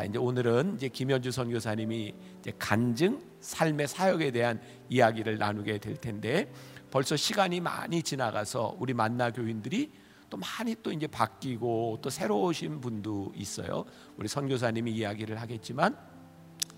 [0.00, 6.50] 자 이제 오늘은 이제 김현주 선교사님이 이제 간증 삶의 사역에 대한 이야기를 나누게 될 텐데
[6.90, 9.92] 벌써 시간이 많이 지나가서 우리 만나 교인들이
[10.30, 13.84] 또 많이 또 이제 바뀌고 또 새로 오신 분도 있어요.
[14.16, 15.94] 우리 선교사님이 이야기를 하겠지만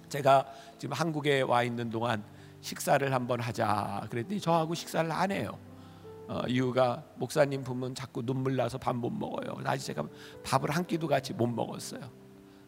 [0.08, 0.44] 제가
[0.78, 2.24] 지금 한국에 와 있는 동안
[2.60, 5.56] 식사를 한번 하자 그랬더니 저하고 식사를 안 해요.
[6.26, 9.58] 어, 이유가 목사님 보면 자꾸 눈물 나서 밥 못 먹어요.
[9.62, 10.08] 아직 제가
[10.42, 12.21] 밥을 한 끼도 같이 못 먹었어요.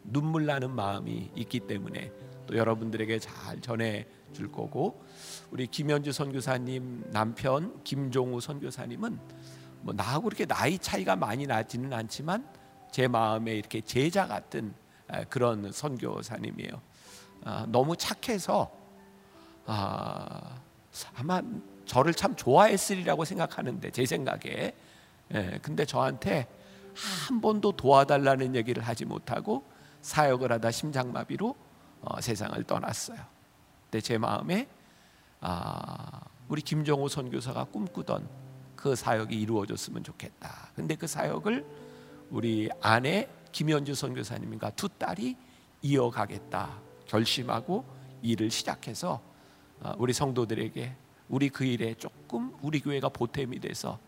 [0.05, 2.13] 눈물 나는 마음이 있기 때문에
[2.47, 5.03] 또 여러분들에게 잘 전해 줄 거고
[5.51, 9.19] 우리 김현주 선교사님 남편 김종우 선교사님은
[9.83, 12.47] 뭐 나하고 이렇게 나이 차이가 많이 나지는 않지만
[12.91, 14.75] 제 마음에 이렇게 제자 같은
[15.29, 16.81] 그런 선교사님이에요.
[17.45, 18.71] 아, 너무 착해서
[19.67, 20.61] 아,
[21.17, 21.43] 아마
[21.87, 24.75] 저를 참 좋아했으리라고 생각하는데 제 생각에
[25.35, 26.47] 예, 근데 저한테
[26.95, 29.65] 한 번도 도와달라는 얘기를 하지 못하고
[30.05, 31.57] 사역을 하다 심장마비로
[32.03, 33.19] 어, 세상을 떠났어요.
[33.85, 34.69] 근데 제 마음에
[35.41, 38.29] 아, 우리 김정호 선교사가 꿈꾸던
[38.77, 40.69] 그 사역이 이루어졌으면 좋겠다.
[40.77, 41.65] 근데 그 사역을
[42.31, 45.37] 우리 아내 김현주 선교사님과 두 딸이
[45.81, 47.87] 이어가겠다 결심하고
[48.21, 49.23] 일을 시작해서
[49.81, 50.97] 어, 우리 성도들에게
[51.31, 53.99] 우리 그 일에 조금 우리 교회가 보탬이 돼서 어,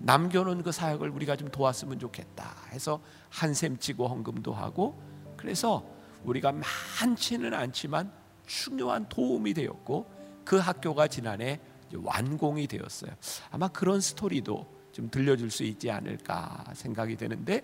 [0.00, 5.00] 남겨놓은 그 사역을 우리가 좀 도왔으면 좋겠다 해서 한샘 치고 헌금도 하고
[5.36, 5.84] 그래서
[6.24, 8.10] 우리가 많지는 않지만
[8.46, 10.10] 중요한 도움이 되었고
[10.44, 11.60] 그 학교가 지난해
[11.94, 13.12] 완공이 되었어요.
[13.50, 17.62] 아마 그런 스토리도 좀 들려줄 수 있지 않을까 생각이 되는데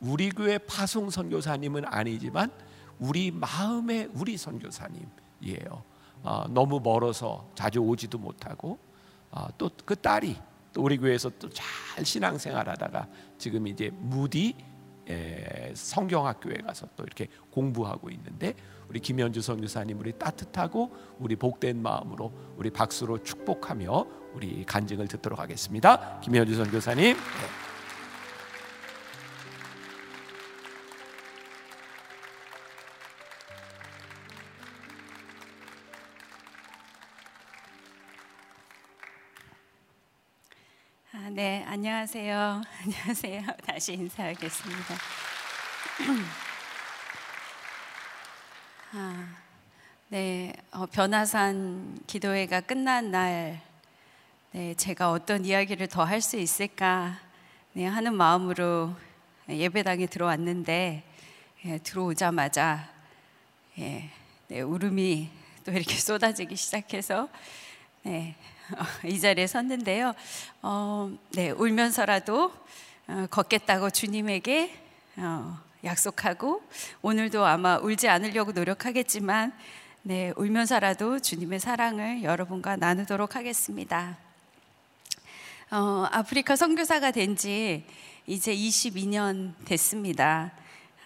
[0.00, 2.50] 우리 교회 파송 선교사님은 아니지만
[2.98, 5.82] 우리 마음의 우리 선교사님이에요.
[6.22, 8.78] 어, 너무 멀어서 자주 오지도 못하고
[9.30, 10.36] 어, 또그 딸이
[10.74, 13.08] 또 우리 교회에서 또 잘 신앙생활하다가
[13.38, 14.54] 지금 이제 무디
[15.08, 18.54] 에, 성경학교에 가서 또 이렇게 공부하고 있는데
[18.88, 26.20] 우리 김현주 선교사님 우리 따뜻하고 우리 복된 마음으로 우리 박수로 축복하며 우리 간증을 듣도록 하겠습니다.
[26.20, 27.16] 김현주 선교사님.
[41.78, 42.62] 안녕하세요.
[42.84, 43.42] 안녕하세요.
[43.66, 44.94] 다시 인사하겠습니다.
[48.94, 49.28] 아,
[50.08, 53.60] 네, 어, 변화산 기도회가 끝난 날,
[54.52, 57.18] 네, 제가 어떤 이야기를 더 할 수 있을까
[57.72, 58.94] 네, 하는 마음으로
[59.48, 61.02] 예배당에 들어왔는데
[61.64, 62.88] 예, 들어오자마자
[63.80, 64.10] 예,
[64.46, 65.28] 네, 울음이
[65.64, 67.28] 또 이렇게 쏟아지기 시작해서
[68.04, 68.53] 네, 어,
[69.04, 70.14] 이 자리에 섰는데요.
[70.62, 72.52] 어, 네, 울면서라도
[73.06, 74.74] 어, 걷겠다고 주님에게
[75.16, 76.62] 어, 약속하고
[77.02, 79.52] 오늘도 아마 울지 않으려고 노력하겠지만
[80.02, 84.16] 네, 울면서라도 주님의 사랑을 여러분과 나누도록 하겠습니다.
[85.70, 87.84] 어, 아프리카 선교사가 된 지
[88.26, 90.50] 이제 22년 됐습니다.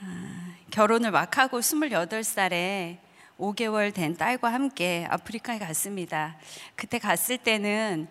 [0.00, 2.98] 아, 결혼을 막 하고 28살에
[3.38, 6.36] 5개월 된 딸과 함께 아프리카에 갔습니다.
[6.74, 8.08] 그때 갔을 때는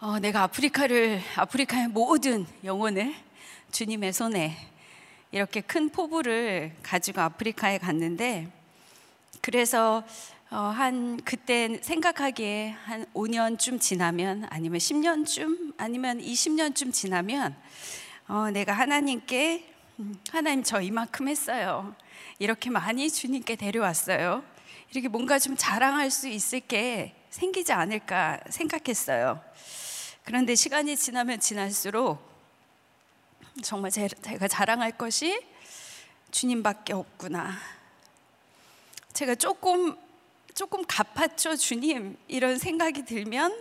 [0.00, 3.14] 어, 내가 아프리카를 아프리카의 모든 영혼을
[3.70, 4.56] 주님의 손에
[5.32, 8.50] 이렇게 큰 포부를 가지고 아프리카에 갔는데
[9.42, 10.02] 그래서
[10.50, 17.54] 어, 한 그때 생각하기에 한 5년쯤 지나면 아니면 10년쯤 아니면 20년쯤 지나면
[18.28, 21.94] 어, 내가 하나님께 음, 하나님 저 이만큼 했어요.
[22.42, 24.42] 이렇게 많이 주님께 데려왔어요.
[24.90, 29.40] 이렇게 뭔가 좀 자랑할 수 있을 게 생기지 않을까 생각했어요.
[30.24, 32.18] 그런데 시간이 지나면 지날수록
[33.62, 35.40] 정말 제 가 자랑할 것이
[36.32, 37.56] 주님밖에 없구나.
[39.12, 39.96] 제가 조금
[40.52, 43.56] 조금 갚았죠 주님 이런 생각이 들면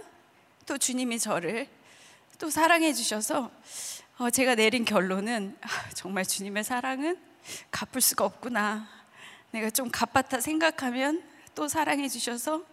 [0.65, 1.67] 또 주님이 저를
[2.39, 3.51] 또 사랑해 주셔서
[4.17, 7.29] 어, 제가 내린 결론은 아, 정말 주님의 사랑은
[7.71, 8.87] 갚을 수가 없구나.
[9.51, 11.23] 내가 좀 갚았다 생각하면
[11.55, 12.63] 또 사랑해 주셔서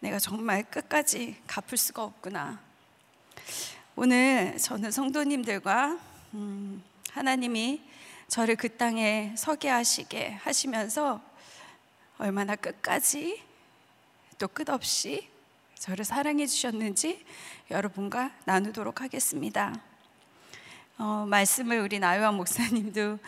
[0.00, 2.60] 내가 정말 끝까지 갚을 수가 없구나.
[3.96, 5.98] 오늘 저는 성도님들과
[6.34, 7.82] 음, 하나님이
[8.28, 11.20] 저를 그 땅에 서게 하시게 하시면서
[12.18, 13.42] 얼마나 끝까지
[14.38, 15.28] 또 끝없이
[15.78, 17.24] 저를 사랑해 주셨는지
[17.70, 19.89] 여러분과 나누도록 하겠습니다.
[21.02, 23.18] 어, 말씀을 우리 나요한 목사님도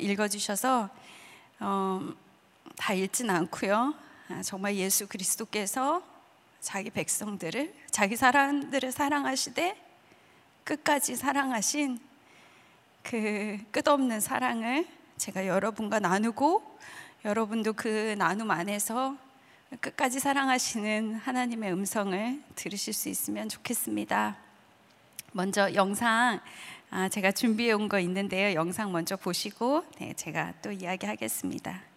[0.00, 0.88] 읽어주셔서
[1.60, 2.12] 어,
[2.76, 3.94] 다 읽진 않고요.
[4.30, 6.02] 아, 정말 예수 그리스도께서
[6.58, 9.80] 자기 백성들을 자기 사람들을 사랑하시되
[10.64, 12.00] 끝까지 사랑하신
[13.04, 14.84] 그 끝없는 사랑을
[15.16, 16.78] 제가 여러분과 나누고
[17.24, 19.16] 여러분도 그 나눔 안에서
[19.80, 24.36] 끝까지 사랑하시는 하나님의 음성을 들으실 수 있으면 좋겠습니다.
[25.36, 26.40] 먼저 영상
[26.96, 28.54] 아, 제가 준비해 온 거 있는데요.
[28.54, 31.93] 영상 먼저 보시고 네, 제가 또 이야기하겠습니다.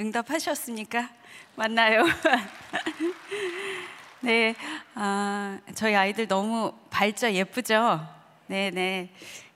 [0.00, 1.10] 응답하셨습니까?
[1.56, 2.04] 맞나요?
[4.20, 4.54] 네,
[4.94, 8.06] 아, 저희 아이들 너무 밝죠, 예쁘죠?
[8.46, 9.10] 네, 네.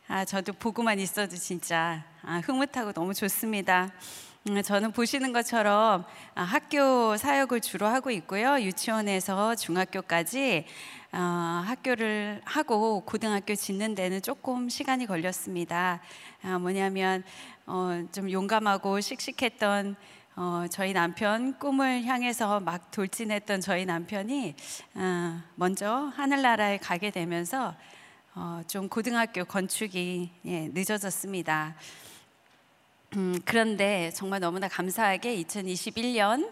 [0.08, 3.92] 아, 저도 보고만 있어도 진짜 아, 흐뭇하고 너무 좋습니다.
[4.48, 8.60] 음, 저는 보시는 것처럼 아, 학교 사역을 주로 하고 있고요.
[8.60, 10.66] 유치원에서 중학교까지
[11.12, 16.00] 어, 학교를 하고 고등학교 짓는 데는 조금 시간이 걸렸습니다.
[16.42, 17.22] 아, 뭐냐면
[17.66, 19.94] 어, 좀 용감하고 씩씩했던
[20.34, 24.54] 어, 저희 남편 꿈을 향해서 막 돌진했던 저희 남편이
[24.94, 27.74] 어, 먼저 하늘나라에 가게 되면서
[28.34, 31.74] 어, 좀 고등학교 건축이 예, 늦어졌습니다.
[33.16, 36.50] 음, 그런데 정말 너무나 감사하게 2021년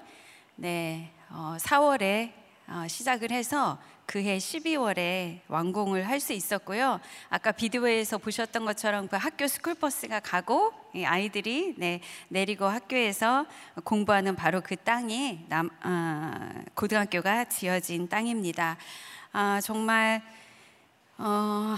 [0.57, 2.33] 네, 어, 4월에
[2.69, 3.79] 어, 시작을 해서
[4.11, 6.99] 그해 12월에 완공을 할 수 있었고요.
[7.29, 13.47] 아까 비디오에서 보셨던 것처럼 그 학교 스쿨버스가 가고 이 아이들이 네, 내리고 학교에서
[13.85, 18.77] 공부하는 바로 그 땅이 남, 아, 고등학교가 지어진 땅입니다.
[19.33, 20.21] 아, 정말
[21.17, 21.77] 어,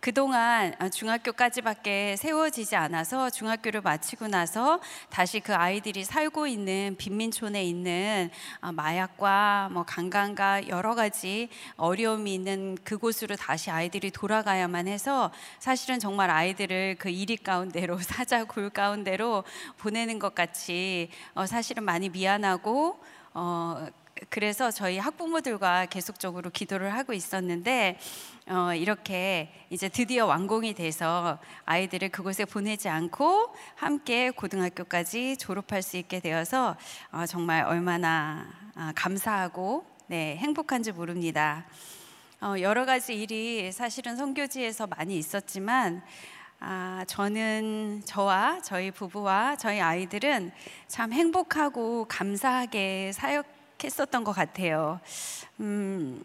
[0.00, 4.80] 그동안 아, 중학교까지밖에 세워지지 않아서 중학교를 마치고 나서
[5.10, 8.30] 다시 그 아이들이 살고 있는 빈민촌에 있는
[8.62, 16.30] 아, 마약과 뭐 강간과 여러 가지 어려움이 있는 그곳으로 다시 아이들이 돌아가야만 해서 사실은 정말
[16.30, 19.44] 아이들을 그 이리 가운데로 사자 굴 가운데로
[19.76, 22.98] 보내는 것 같이 어, 사실은 많이 미안하고
[23.34, 23.86] 어,
[24.28, 27.98] 그래서 저희 학부모들과 계속적으로 기도를 하고 있었는데
[28.50, 36.18] 어, 이렇게 이제 드디어 완공이 돼서 아이들을 그곳에 보내지 않고 함께 고등학교까지 졸업할 수 있게
[36.18, 36.76] 되어서
[37.12, 41.64] 어, 정말 얼마나 아, 감사하고 네, 행복한지 모릅니다.
[42.40, 46.02] 어, 여러 가지 일이 사실은 선교지에서 많이 있었지만
[46.58, 50.50] 아, 저는 저와 저희 부부와 저희 아이들은
[50.88, 54.98] 참 행복하고 감사하게 사역했었던 것 같아요.
[55.60, 56.24] 음,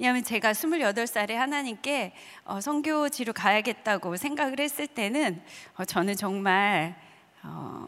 [0.00, 2.14] 왜냐하면 제가 28살에 하나님께
[2.44, 5.42] 어, 선교지로 가야겠다고 생각을 했을 때는
[5.76, 6.96] 어, 저는 정말
[7.42, 7.86] 어,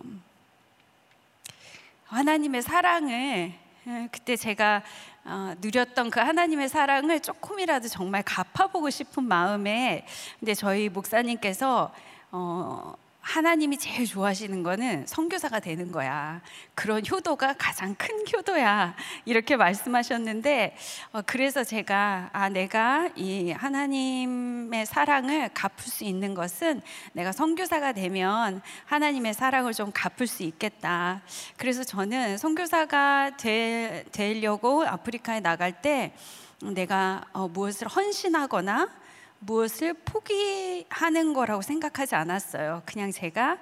[2.05, 3.55] 하나님의 사랑을
[3.87, 4.83] 예, 그때 제가
[5.25, 10.05] 어, 누렸던 그 하나님의 사랑을 조금이라도 정말 갚아보고 싶은 마음에
[10.39, 11.95] 근데 저희 목사님께서
[12.31, 12.93] 어,
[13.23, 16.43] 하나님이 제일 좋아하시는 거는 선교사가 되는 거야.
[16.75, 18.97] 그런 효도가 가장 큰 효도야.
[19.25, 20.77] 이렇게 말씀하셨는데
[21.13, 28.61] 어, 그래서 제가 아 내가 이 하나님의 사랑을 갚을 수 있는 것은 내가 선교사가 되면
[28.87, 31.23] 하나님의 사랑을 좀 갚을 수 있겠다.
[31.57, 36.13] 그래서 저는 선교사가 되, 되려고 아프리카에 나갈 때
[36.61, 39.02] 내가 어, 무엇을 헌신하거나
[39.45, 42.83] 무엇을 포기하는 거라고 생각하지 않았어요.
[42.87, 43.59] 그냥 제가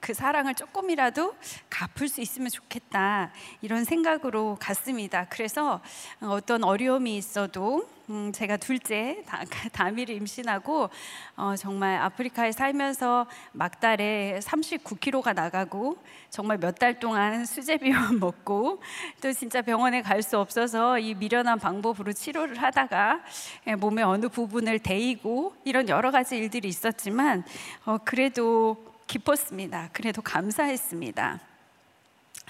[0.00, 1.34] 그 사랑을 조금이라도
[1.68, 5.26] 갚을 수 있으면 좋겠다 이런 생각으로 갔습니다.
[5.28, 5.80] 그래서
[6.22, 9.22] 어떤 어려움이 있어도 음, 제가 둘째
[9.72, 10.88] 다미를 임신하고
[11.36, 15.98] 어, 정말 아프리카에 살면서 막달에 39kg가 나가고
[16.30, 18.82] 정말 몇 달 동안 수제비만 먹고
[19.20, 23.20] 또 진짜 병원에 갈 수 없어서 이 미련한 방법으로 치료를 하다가
[23.66, 27.44] 예, 몸의 어느 부분을 데이고 이런 여러 가지 일들이 있었지만
[27.84, 29.90] 어, 그래도 기뻤습니다.
[29.92, 31.40] 그래도 감사했습니다.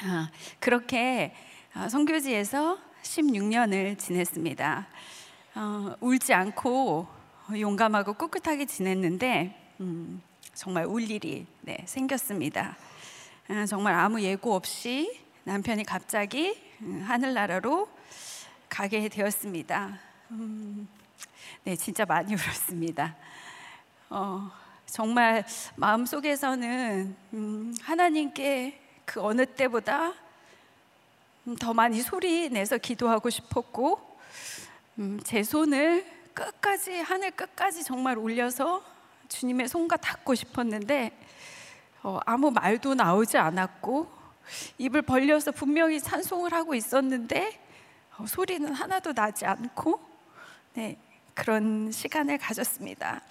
[0.03, 0.31] 아,
[0.61, 1.35] 그렇게
[1.73, 4.87] 아, 성교지에서 16년을 지냈습니다.
[5.57, 7.07] 어, 울지 않고
[7.59, 10.23] 용감하고 꿋꿋하게 지냈는데 음,
[10.55, 12.77] 정말 울 일이 네, 생겼습니다.
[13.49, 17.89] 아, 정말 아무 예고 없이 남편이 갑자기 음, 하늘나라로
[18.69, 19.99] 가게 되었습니다.
[20.31, 20.89] 음,
[21.65, 23.15] 네, 진짜 많이 울었습니다.
[24.11, 24.51] 어,
[24.95, 30.13] 정말 마음 속에서는 음, 하나님께 그 어느 때보다
[31.49, 33.99] 음, 더 많이 소리 내서 기도하고 싶었고
[35.01, 38.85] 음, 제 손을 끝까지 하늘 끝까지 정말 올려서
[39.29, 41.11] 주님의 손과 닿고 싶었는데
[42.05, 44.09] 어, 아무 말도 나오지 않았고
[44.79, 47.61] 입을 벌려서 분명히 찬송을 하고 있었는데
[48.17, 50.01] 어, 소리는 하나도 나지 않고
[50.75, 50.97] 네,
[51.35, 53.23] 그런 시간을 가졌습니다.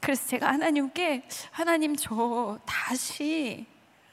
[0.00, 3.66] 그래서 제가 하나님께 하나님 저 다시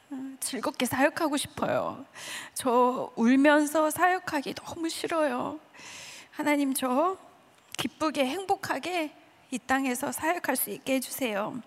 [0.10, 2.06] 어, 즐겁게 사역하고 싶어요.
[2.54, 5.60] 저 울면서 사역하기 너무 싫어요.
[6.32, 7.18] 하나님 저
[7.78, 9.14] 기쁘게 행복하게
[9.52, 11.62] 이 땅에서 사역할 수 있게 해주세요.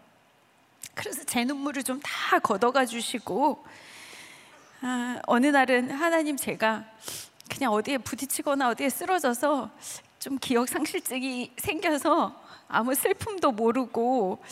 [0.94, 3.64] 그래서 제 눈물을 좀 다 걷어가 주시고
[4.82, 6.84] 아, 어느 날은 하나님 제가
[7.48, 9.70] 그냥 어디에 부딪히거나 어디에 쓰러져서
[10.18, 14.42] 좀 기억 상실증이 생겨서 아무 슬픔도 모르고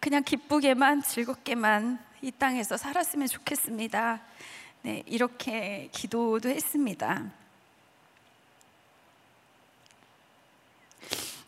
[0.00, 4.20] 그냥 기쁘게만 즐겁게만 이 땅에서 살았으면 좋겠습니다.
[4.82, 7.30] 네, 이렇게 기도도 했습니다.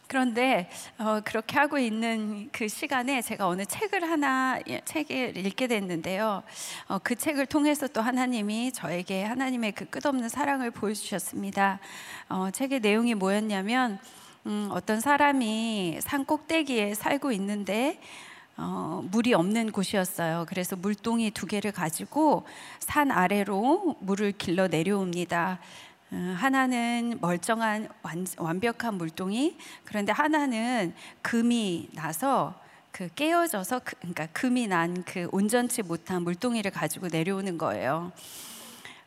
[0.07, 6.45] 그런데 어, 그렇게 하고 있는 그 시간에 제가 어느 책을 하나 예, 책을 읽게 됐는데요.
[6.87, 11.81] 어, 그 책을 통해서 또 하나님이 저에게 하나님의 그 끝없는 사랑을 보여주셨습니다.
[12.29, 13.99] 어, 책의 내용이 뭐였냐면
[14.47, 17.99] 음, 어떤 사람이 산 꼭대기에 살고 있는데
[18.57, 20.45] 어, 물이 없는 곳이었어요.
[20.49, 22.45] 그래서 물동이 두 개를 가지고
[22.79, 25.59] 산 아래로 물을 길러 내려옵니다.
[26.13, 32.55] 어, 하나는 멀쩡한 완, 벽한 물동이 그런데 하나는 금이 나서
[32.93, 38.13] 그 깨어져서 그, 그러니까 금이 난 그 온전치 못한 물동이를 가지고 내려오는 거예요.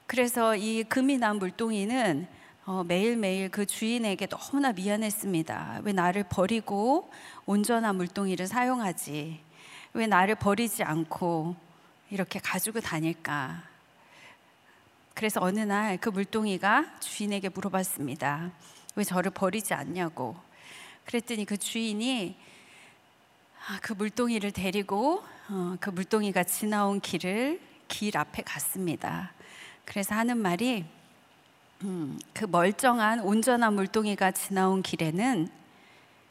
[0.07, 2.27] 그래서 이 금이 난 물동이는
[2.67, 5.83] 어, 매일매일 그 주인에게 너무나 미안했습니다.
[5.85, 7.09] 왜 나를 버리고
[7.45, 9.39] 온전한 물동이를 사용하지?
[9.93, 11.55] 왜 나를 버리지 않고
[12.09, 13.63] 이렇게 가지고 다닐까?
[15.13, 18.51] 그래서 어느 날 그 물동이가 주인에게 물어봤습니다.
[18.95, 20.35] 왜 저를 버리지 않냐고.
[21.05, 22.35] 그랬더니 그 주인이
[23.65, 29.31] 아, 그 물동이를 데리고 어, 그 물동이가 지나온 길을 길 앞에 갔습니다.
[29.85, 30.83] 그래서 하는 말이
[31.83, 35.47] 음, 그 멀쩡한 온전한 물동이가 지나온 길에는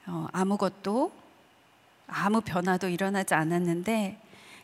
[0.06, 1.12] 어, 아무것도
[2.08, 4.20] 아무 변화도 일어나지 않았는데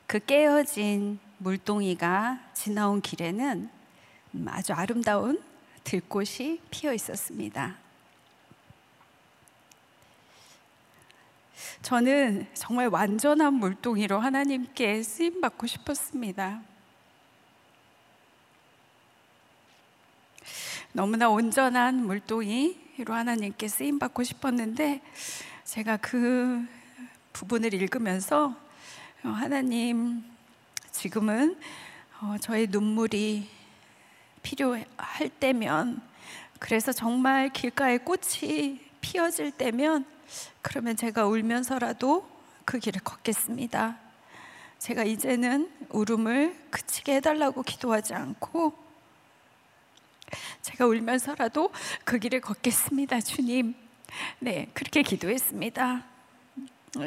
[0.07, 3.71] 그 깨어진 물동이가 지나온 길에는
[4.35, 5.43] 음, 아주 아름다운
[5.85, 7.77] 들꽃이 피어 있었습니다.
[11.83, 16.63] 저는 정말 완전한 물동이로 하나님께 쓰임 받고 싶었습니다.
[20.95, 25.01] 너무나 온전한 물동이로 하나님께 쓰임 받고 싶었는데
[25.65, 26.63] 제가 그
[27.33, 28.55] 부분을 읽으면서
[29.25, 30.23] 어, 하나님
[30.91, 31.57] 지금은
[32.21, 33.49] 어, 저의 눈물이
[34.43, 36.03] 필요할 때면
[36.59, 40.05] 그래서 정말 길가에 꽃이 피어질 때면
[40.61, 42.29] 그러면 제가 울면서라도
[42.67, 43.97] 그 길을 걷겠습니다.
[44.79, 48.82] 제가 이제는 울음을 그치게 해달라고 기도하지 않고
[50.63, 51.71] 제가 울면서라도
[52.05, 53.75] 그 길을 걷겠습니다, 주님.
[54.39, 56.05] 네, 그렇게 기도했습니다.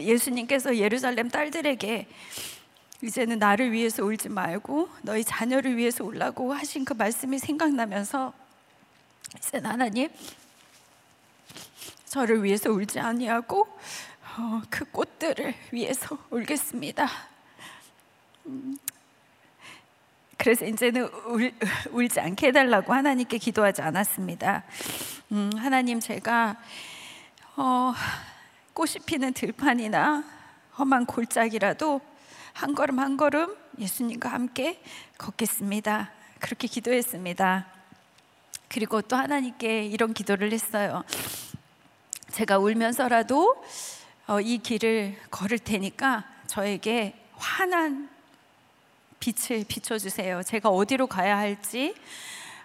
[0.01, 2.07] 예수님께서 예루살렘 딸들에게
[3.03, 8.33] 이제는 나를 위해서 울지 말고 너희 자녀를 위해서 울라고 하신 그 말씀이 생각나면서
[9.37, 10.09] 이제 하나님
[12.05, 13.67] 저를 위해서 울지 아니하고
[14.37, 17.07] 어, 그 꽃들을 위해서 울겠습니다.
[18.47, 18.77] 음,
[20.37, 21.53] 그래서 이제는 울,
[21.91, 24.63] 울지 않게 해달라고 하나님께 기도하지 않았습니다.
[25.31, 26.57] 음, 하나님 제가
[27.55, 27.93] 어,
[28.73, 30.23] 꽃이 피는 들판이나
[30.77, 32.01] 험한 골짜기라도
[32.53, 34.81] 한 걸음 한 걸음 예수님과 함께
[35.17, 36.11] 걷겠습니다.
[36.39, 37.65] 그렇게 기도했습니다.
[38.67, 41.03] 그리고 또 하나님께 이런 기도를 했어요.
[42.31, 43.63] 제가 울면서라도
[44.27, 48.09] 어, 이 길을 걸을 테니까 저에게 환한
[49.25, 50.43] 빛을 비춰주세요.
[50.43, 51.95] 제가 어디로 가야 할지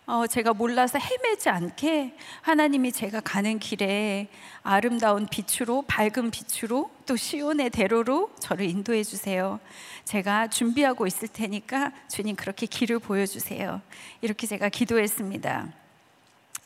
[0.07, 4.29] 어, 제가 몰라서 헤매지 않게 하나님이 제가 가는 길에
[4.63, 9.61] 아름다운 빛으로 밝은 빛으로 또 시온의 대로로 저를 인도해 주세요.
[10.05, 13.81] 제가 준비하고 있을 테니까 주님 그렇게 길을 보여주세요.
[14.21, 15.69] 이렇게 제가 기도했습니다.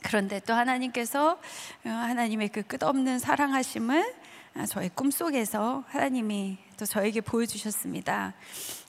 [0.02, 1.38] 그런데 또 하나님께서
[1.84, 4.14] 어, 하나님의 그 끝없는 사랑하심을
[4.56, 8.34] 아, 저의 꿈속에서 하나님이 또 저에게 보여주셨습니다.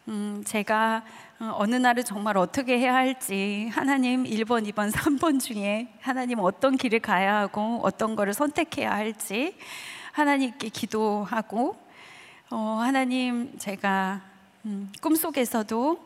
[0.08, 1.04] 음, 제가
[1.40, 7.00] 어, 어느 날을 정말 어떻게 해야 할지 하나님 1번, 2번, 3번 중에 하나님 어떤 길을
[7.00, 9.58] 가야 하고 어떤 거를 선택해야 할지
[10.12, 11.76] 하나님께 기도하고
[12.52, 14.22] 어, 하나님 제가
[14.66, 16.00] 음, 꿈속에서도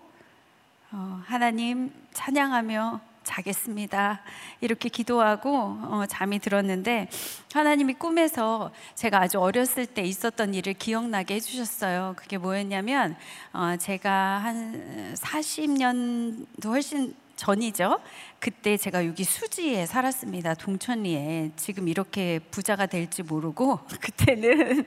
[0.93, 4.21] 어, 하나님 찬양하며 자겠습니다.
[4.61, 7.09] 이렇게 기도하고 어, 잠이 들었는데
[7.53, 12.13] 하나님이 꿈에서 제가 아주 어렸을 때 있었던 일을 기억나게 해주셨어요.
[12.17, 13.15] 그게 뭐였냐면
[13.53, 18.01] 어, 제가 한 40년도 훨씬 전이죠.
[18.39, 20.55] 그때 제가 여기 수지에 살았습니다.
[20.55, 21.51] 동천리에.
[21.55, 24.85] 지금 이렇게 부자가 될지 모르고 그때는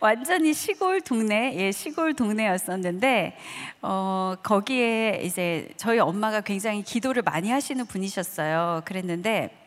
[0.00, 3.36] 완전히 시골 동네, 예, 시골 동네였었는데
[3.82, 8.80] 어, 거기에 이제 저희 엄마가 굉장히 기도를 많이 하시는 분이셨어요.
[8.86, 9.64] 그랬는데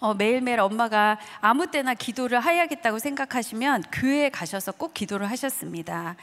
[0.00, 6.16] 어, 매일매일 엄마가 아무 때나 기도를 해야겠다고 생각하시면 교회에 가셔서 꼭 기도를 하셨습니다.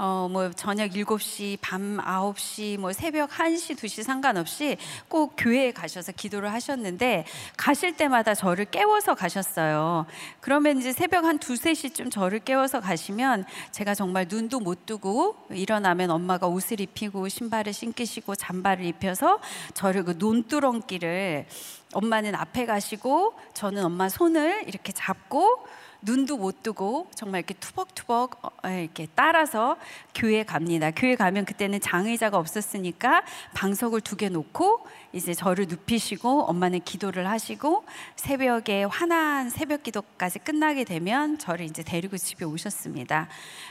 [0.00, 4.76] 어, 뭐 저녁 7시, 밤 9시, 뭐 새벽 1시, 2시 상관없이
[5.08, 7.24] 꼭 교회에 가셔서 기도를 하셨는데
[7.56, 10.06] 가실 때마다 저를 깨워서 가셨어요.
[10.40, 16.12] 그러면 이제 새벽 한 2, 3시쯤 저를 깨워서 가시면 제가 정말 눈도 못 뜨고 일어나면
[16.12, 19.40] 엄마가 옷을 입히고 신발을 신기시고 잠바를 입혀서
[19.74, 21.46] 저를 그 논두렁길을
[21.92, 25.66] 엄마는 앞에 가시고 저는 엄마 손을 이렇게 잡고
[26.02, 29.76] 눈도 못 뜨고 정말 이렇게 투벅투벅 어, 이렇게 따라서
[30.14, 30.90] 교회 갑니다.
[30.90, 33.22] 교회 가면 그때는 장의자가 없었으니까
[33.54, 37.84] 방석을 두 개 놓고 이제 저를 눕히시고 엄마는 기도를 하시고
[38.16, 43.28] 새벽에 환한 새벽 기도까지 끝나게 되면 저를 이제 데리고 집에 오셨습니다.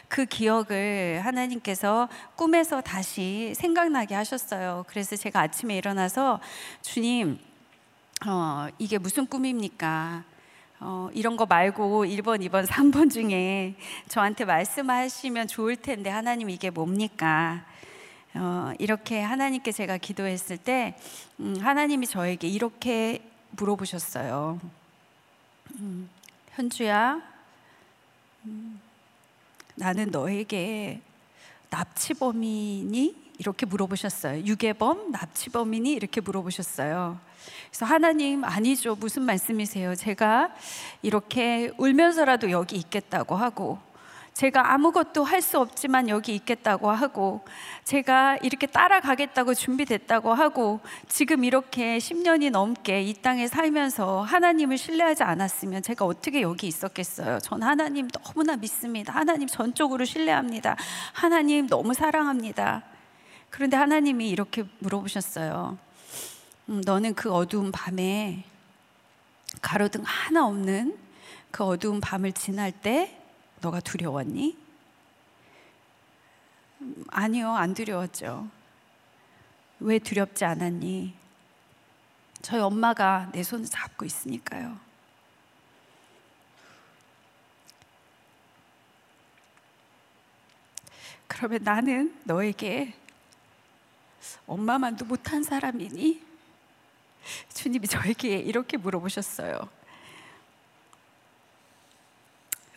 [0.07, 4.85] 그 기억을 하나님께서 꿈에서 다시 생각나게 하셨어요.
[4.87, 6.39] 그래서 제가 아침에 일어나서
[6.81, 7.39] 주님
[8.25, 10.23] 어, 이게 무슨 꿈입니까?
[10.79, 13.75] 어, 이런 거 말고 1번, 2번, 3번 중에
[14.07, 17.65] 저한테 말씀하시면 좋을 텐데 하나님 이게 뭡니까?
[18.35, 20.95] 어, 이렇게 하나님께 제가 기도했을 때
[21.39, 24.59] 음, 하나님이 저에게 이렇게 물어보셨어요.
[25.79, 26.09] 음,
[26.51, 27.21] 현주야,
[28.45, 28.79] 음,
[29.75, 31.01] 나는 너에게
[31.71, 33.27] 납치범이니?
[33.39, 34.43] 이렇게 물어보셨어요.
[34.45, 35.91] 유괴범, 납치범이니?
[35.91, 37.19] 이렇게 물어보셨어요.
[37.69, 38.95] 그래서 하나님 아니죠.
[38.95, 39.95] 무슨 말씀이세요?
[39.95, 40.49] 제가
[41.01, 43.79] 이렇게 울면서라도 여기 있겠다고 하고
[44.33, 47.41] 제가 아무것도 할 수 없지만 여기 있겠다고 하고
[47.83, 55.81] 제가 이렇게 따라가겠다고 준비됐다고 하고 지금 이렇게 10년이 넘게 이 땅에 살면서 하나님을 신뢰하지 않았으면
[55.81, 57.39] 제가 어떻게 여기 있었겠어요?
[57.39, 59.13] 전 하나님 너무나 믿습니다.
[59.13, 60.75] 하나님 전적으로 신뢰합니다.
[61.13, 62.83] 하나님 너무 사랑합니다.
[63.49, 65.86] 그런데 하나님이 이렇게 물어보셨어요.
[66.69, 68.43] 음, 너는 그 어두운 밤에
[69.61, 70.97] 가로등 하나 없는
[71.49, 73.17] 그 어두운 밤을 지날 때
[73.61, 74.57] 너가 두려웠니?
[76.81, 78.49] 음, 아니요, 안 두려웠죠.
[79.79, 81.13] 왜 두렵지 않았니?
[82.41, 84.77] 저희 엄마가 내 손을 잡고 있으니까요.
[91.27, 92.93] 그러면 나는 너에게
[94.45, 96.26] 엄마만도 못한 사람이니?
[97.53, 99.69] 주님이 저에게 이렇게 물어보셨어요.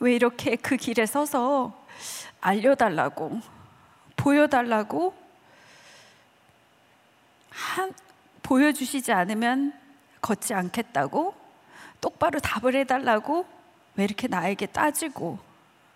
[0.00, 1.78] 왜 이렇게 그 길에 서서
[2.40, 3.40] 알려달라고,
[4.16, 5.14] 보여달라고,
[7.50, 7.92] 한,
[8.42, 9.78] 보여주시지 않으면
[10.22, 11.34] 걷지 않겠다고,
[12.00, 13.46] 똑바로 답을 해달라고,
[13.96, 15.38] 왜 이렇게 나에게 따지고,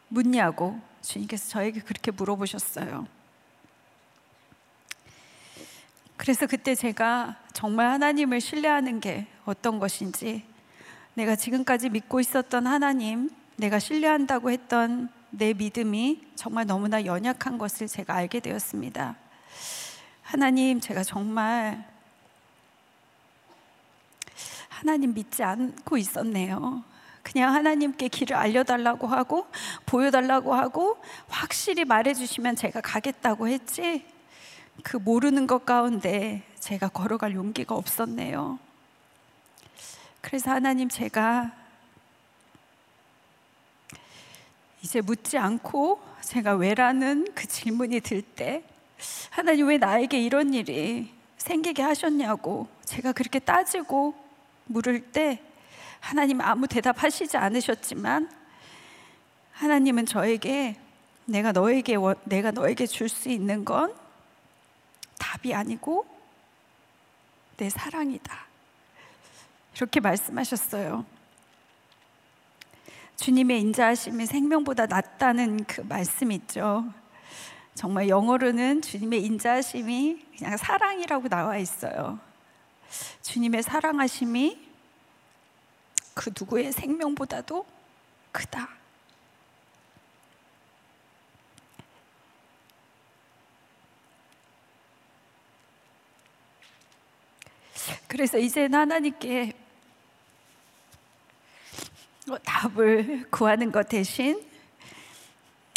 [0.08, 3.06] 묻냐고, 주님께서 저에게 그렇게 물어보셨어요.
[6.16, 10.44] 그래서 그때 제가 정말 하나님을 신뢰하는 게 어떤 것인지,
[11.14, 18.14] 내가 지금까지 믿고 있었던 하나님, 내가 신뢰한다고 했던 내 믿음이 정말 너무나 연약한 것을 제가
[18.14, 19.16] 알게 되었습니다.
[20.22, 21.84] 하나님, 제가 정말
[24.68, 26.82] 하나님 믿지 않고 있었네요.
[27.22, 29.46] 그냥 하나님께 길을 알려달라고 하고,
[29.86, 34.04] 보여달라고 하고, 확실히 말해주시면 제가 가겠다고 했지,
[34.82, 38.58] 그 모르는 것 가운데 제가 걸어갈 용기가 없었네요.
[40.20, 41.52] 그래서 하나님 제가
[44.82, 48.62] 이제 묻지 않고 제가 왜라는 그 질문이 들 때
[49.30, 54.14] 하나님 왜 나에게 이런 일이 생기게 하셨냐고 제가 그렇게 따지고
[54.66, 55.40] 물을 때
[56.00, 58.30] 하나님 아무 대답하시지 않으셨지만
[59.52, 60.76] 하나님은 저에게
[61.26, 63.94] 내가 너에게 내가 너에게 줄 수 있는 건
[65.34, 66.06] 답이 아니고
[67.56, 68.46] 내 사랑이다.
[69.74, 71.04] 이렇게 말씀하셨어요.
[73.16, 76.84] 주님의 인자하심이 생명보다 낫다는 그 말씀 있죠.
[77.74, 82.20] 정말 영어로는 주님의 인자하심이 그냥 사랑이라고 나와 있어요.
[83.22, 84.68] 주님의 사랑하심이
[86.14, 87.66] 그 누구의 생명보다도
[88.30, 88.68] 크다.
[98.14, 99.52] 그래서 이제는 하나님께
[102.28, 104.40] 뭐 답을 구하는 것 대신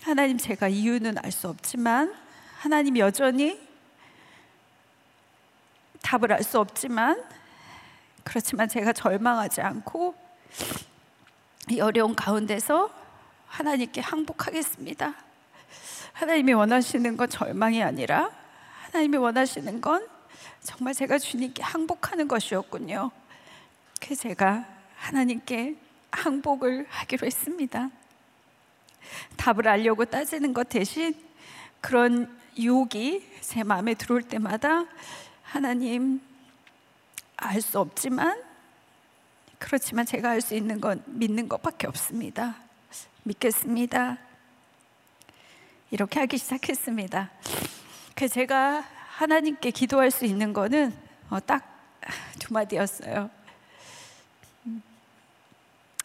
[0.04, 2.14] 하나님 제가 이유는 알 수 없지만
[2.60, 3.60] 하나님 여전히
[6.04, 7.26] 답을 알 수 없지만
[8.24, 10.14] 그렇지만 제가 절망하지 않고
[11.72, 12.94] 이 어려운 가운데서
[13.48, 15.16] 하나님께 항복하겠습니다.
[16.14, 18.30] 하나님이 원하시는 건 절망이 아니라
[18.84, 20.08] 하나님이 원하시는 건
[20.68, 23.10] 정말 제가 주님께 항복하는 것이었군요.
[24.02, 24.66] 그 제가
[24.98, 25.78] 하나님께
[26.12, 27.90] 항복을 하기로 했습니다.
[29.38, 31.16] 답을 알려고 따지는 것 대신
[31.80, 34.84] 그런 유혹이 제 마음에 들어올 때마다
[35.42, 36.20] 하나님
[37.38, 38.44] 알 수 없지만
[39.60, 42.58] 그렇지만 제가 할수 있는 건 믿는 것밖에 없습니다.
[43.24, 44.18] 믿겠습니다.
[45.92, 47.32] 이렇게 하기 시작했습니다.
[48.16, 50.96] 그 제가 하나님께 기도할 수 있는 거는
[51.32, 53.32] 어, 딱두 마디였어요.
[54.68, 54.84] 음,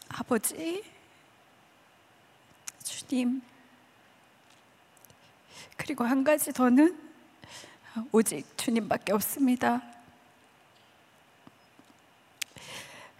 [0.09, 0.83] 아버지,
[2.83, 3.43] 주님,
[5.77, 6.99] 그리고 한 가지 더는
[8.11, 9.83] 오직 주님밖에 없습니다.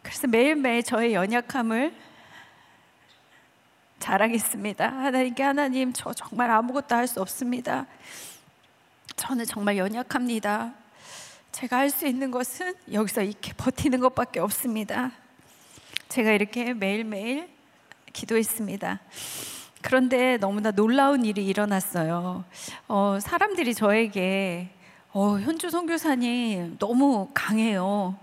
[0.01, 1.95] 그래서 매일매일 저의 연약함을
[3.99, 4.87] 자랑했습니다.
[4.91, 7.85] 하나님께 하나님, 저 정말 아무것도 할 수 없습니다.
[9.15, 10.73] 저는 정말 연약합니다.
[11.51, 15.11] 제가 할 수 있는 것은 여기서 이렇게 버티는 것밖에 없습니다.
[16.09, 17.49] 제가 이렇게 매일매일
[18.11, 18.99] 기도했습니다.
[19.81, 22.43] 그런데 너무나 놀라운 일이 일어났어요.
[22.87, 24.69] 어, 사람들이 저에게
[25.11, 28.15] 어, 현주 선교사님 너무 강해요.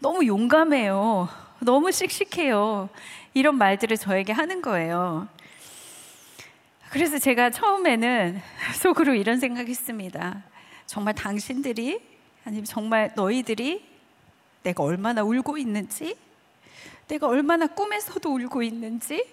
[0.00, 1.28] 너무 용감해요.
[1.60, 2.90] 너무 씩씩해요.
[3.32, 5.28] 이런 말들을 저에게 하는 거예요.
[6.94, 8.40] 그래서 제가 처음에는
[8.80, 10.44] 속으로 이런 생각했습니다.
[10.86, 12.00] 정말 당신들이
[12.44, 13.84] 아니면 정말 너희들이
[14.62, 16.16] 내가 얼마나 울고 있는지,
[17.08, 19.26] 내가 얼마나 꿈에서도 울고 있는지,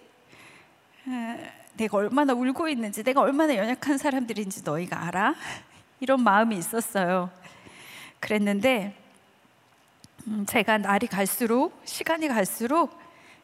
[1.77, 5.35] 내가 얼마나 울고 있는지, 내가 얼마나 연약한 사람들인지 너희가 알아?
[6.01, 7.29] 이런 마음이 있었어요.
[8.19, 8.97] 그랬는데
[10.25, 12.99] 음, 제가 날이 갈수록 시간이 갈수록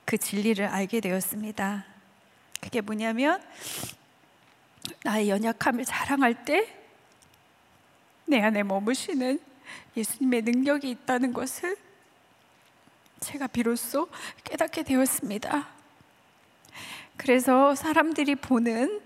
[0.05, 1.85] 그 진리를 알게 되었습니다.
[2.59, 3.39] 그게 뭐냐면
[5.03, 6.77] 나의 연약함을 자랑할 때
[8.27, 9.39] 내 안에 머무시는
[9.95, 11.77] 예수님의 능력이 있다는 것을
[13.21, 14.09] 제가 비로소
[14.43, 15.67] 깨닫게 되었습니다.
[17.15, 19.01] 그래서 사람들이 보는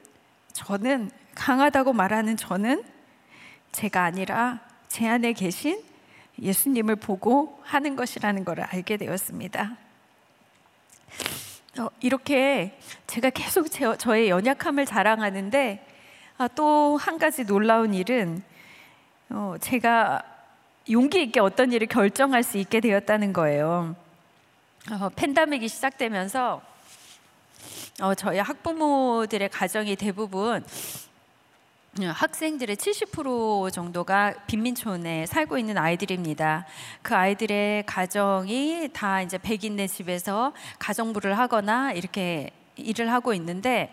[0.54, 2.84] 저는 강하다고 말하는 저는
[3.72, 5.82] 제가 아니라 제 안에 계신
[6.42, 9.78] 예수님을 보고 하는 것이라는 것을 알게 되었습니다.
[11.80, 15.88] 어, 이렇게 제가 계속 제, 저의 연약함을 자랑하는데
[16.38, 18.44] 아, 또한 가지 놀라운 일은
[19.30, 20.22] 어, 제가
[20.90, 23.96] 용기 있게 어떤 일을 결정할 수 있게 되었다는 거예요.
[24.92, 26.62] 어, 팬데믹이 시작되면서
[28.02, 31.11] 어, 저희 학부모들의 가정이 대부분 어,
[32.00, 36.66] 학생들의 70% 정도가 빈민촌에 살고 있는 아이들입니다.
[37.02, 43.92] 그 아이들의 가정이 다 이제 백인네 집에서 가정부를 하거나 이렇게 일을 하고 있는데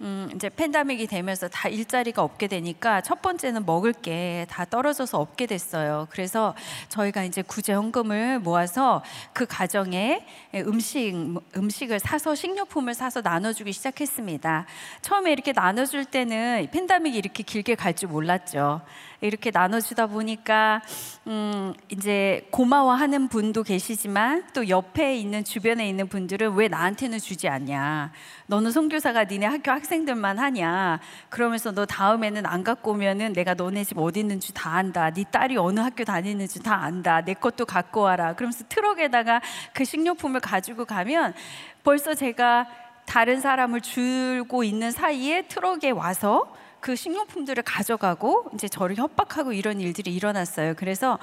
[0.00, 5.46] 음, 이제 팬데믹이 되면서 다 일자리가 없게 되니까 첫 번째는 먹을 게 다 떨어져서 없게
[5.46, 6.06] 됐어요.
[6.10, 6.54] 그래서
[6.88, 11.12] 저희가 이제 구제 현금을 모아서 그 가정에 음식
[11.56, 14.66] 음식을 사서 식료품을 사서 나눠주기 시작했습니다.
[15.02, 18.82] 처음에 이렇게 나눠줄 때는 팬데믹이 이렇게 길게 갈 줄 몰랐죠.
[19.20, 20.80] 이렇게 나눠주다 보니까
[21.26, 28.12] 음, 이제 고마워하는 분도 계시지만 또 옆에 있는 주변에 있는 분들은 왜 나한테는 주지 않냐?
[28.46, 31.00] 너는 선교사가 니네 학교 학생들만 하냐?
[31.30, 35.10] 그러면서 너 다음에는 안 갖고 오면은 내가 너네 집 어디 있는지 다 안다.
[35.10, 37.22] 네 딸이 어느 학교 다니는지 다 안다.
[37.22, 38.34] 내 것도 갖고 와라.
[38.34, 39.40] 그러면서 트럭에다가
[39.72, 41.34] 그 식료품을 가지고 가면
[41.82, 42.66] 벌써 제가
[43.04, 50.14] 다른 사람을 줄고 있는 사이에 트럭에 와서 그 식료품들을 가져가고 이제 저를 협박하고 이런 일들이
[50.14, 50.74] 일어났어요.
[50.76, 51.18] 그래서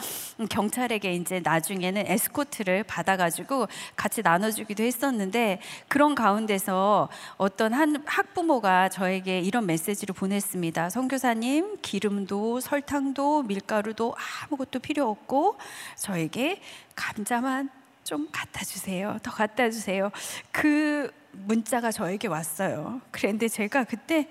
[0.49, 9.65] 경찰에게 이제 나중에는 에스코트를 받아가지고 같이 나눠주기도 했었는데 그런 가운데서 어떤 한 학부모가 저에게 이런
[9.65, 10.89] 메시지를 보냈습니다.
[10.89, 15.57] 선교사님 기름도 설탕도 밀가루도 아무것도 필요 없고
[15.97, 16.61] 저에게
[16.95, 17.69] 감자만
[18.03, 19.17] 좀 갖다 주세요.
[19.23, 20.11] 더 갖다 주세요.
[20.51, 23.01] 그 문자가 저에게 왔어요.
[23.11, 24.29] 그런데 제가 그때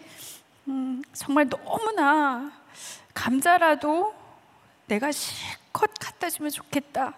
[0.69, 2.51] 음, 정말 너무나
[3.13, 4.15] 감자라도
[4.87, 7.15] 내가 실컷 갖다 주면 좋겠다.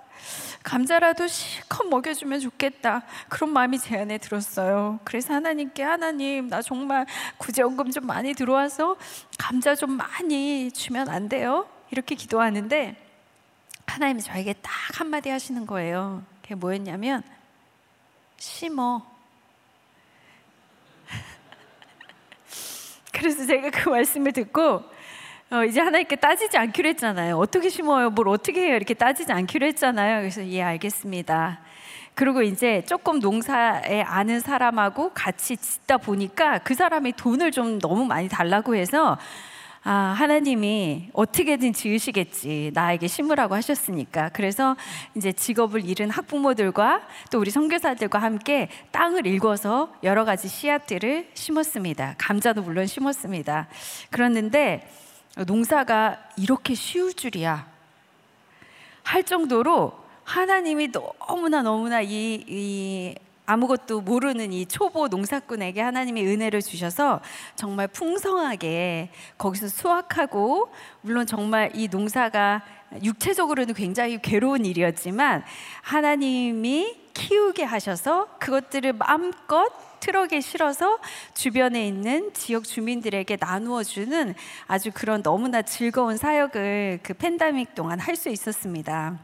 [0.63, 3.03] 감자라도 실컷 먹여주면 좋겠다.
[3.29, 4.99] 그런 마음이 제 안에 들었어요.
[5.05, 7.07] 그래서 하나님께 하나님, 나 정말
[7.39, 8.97] 구제원금 좀 많이 들어와서
[9.39, 11.69] 감자 좀 많이 주면 안 돼요?
[11.91, 12.97] 이렇게 기도하는데
[13.87, 16.25] 하나님이 저에게 딱 한마디 하시는 거예요.
[16.43, 17.23] 그게 뭐였냐면,
[18.37, 19.16] 심어.
[23.17, 24.83] 그래서 제가 그 말씀을 듣고
[25.51, 27.39] 어, 이제 하나님께 따지지 않기로 했잖아요.
[27.39, 28.11] 어떻게 심어요?
[28.11, 28.77] 뭘 어떻게 해요?
[28.77, 30.21] 이렇게 따지지 않기로 했잖아요.
[30.21, 31.61] 그래서 예, 알겠습니다.
[32.15, 38.29] 그리고 이제 조금 농사에 아는 사람하고 같이 짓다 보니까 그 사람이 돈을 좀 너무 많이
[38.29, 39.19] 달라고 해서
[39.89, 42.73] 아, 하나님이 어떻게든 지으시겠지.
[42.75, 44.31] 나에게 심으라고 하셨으니까.
[44.31, 44.77] 그래서
[45.15, 52.17] 이제 직업을 잃은 학부모들과 또 우리 선교사들과 함께 땅을 읽어서 여러 가지 씨앗들을 심었습니다.
[52.19, 53.69] 감자도 물론 심었습니다.
[54.11, 54.91] 그랬는데
[55.47, 57.69] 농사가 이렇게 쉬울 줄이야.
[59.05, 59.93] 할 정도로
[60.25, 63.15] 하나님이 너무나 너무나 이, 이
[63.47, 67.21] 아무것도 모르는 이 초보 농사꾼에게 하나님이 은혜를 주셔서
[67.55, 72.63] 정말 풍성하게 거기서 수확하고 물론 정말 이 농사가
[73.03, 75.45] 육체적으로는 굉장히 괴로운 일이었지만
[75.83, 80.99] 하나님이 키우게 하셔서 그것들을 마음껏 트럭에 실어서
[81.35, 84.35] 주변에 있는 지역 주민들에게 나누어 주는
[84.67, 89.19] 아주 그런 너무나 즐거운 사역을 그 팬데믹 동안 할 수 있었습니다.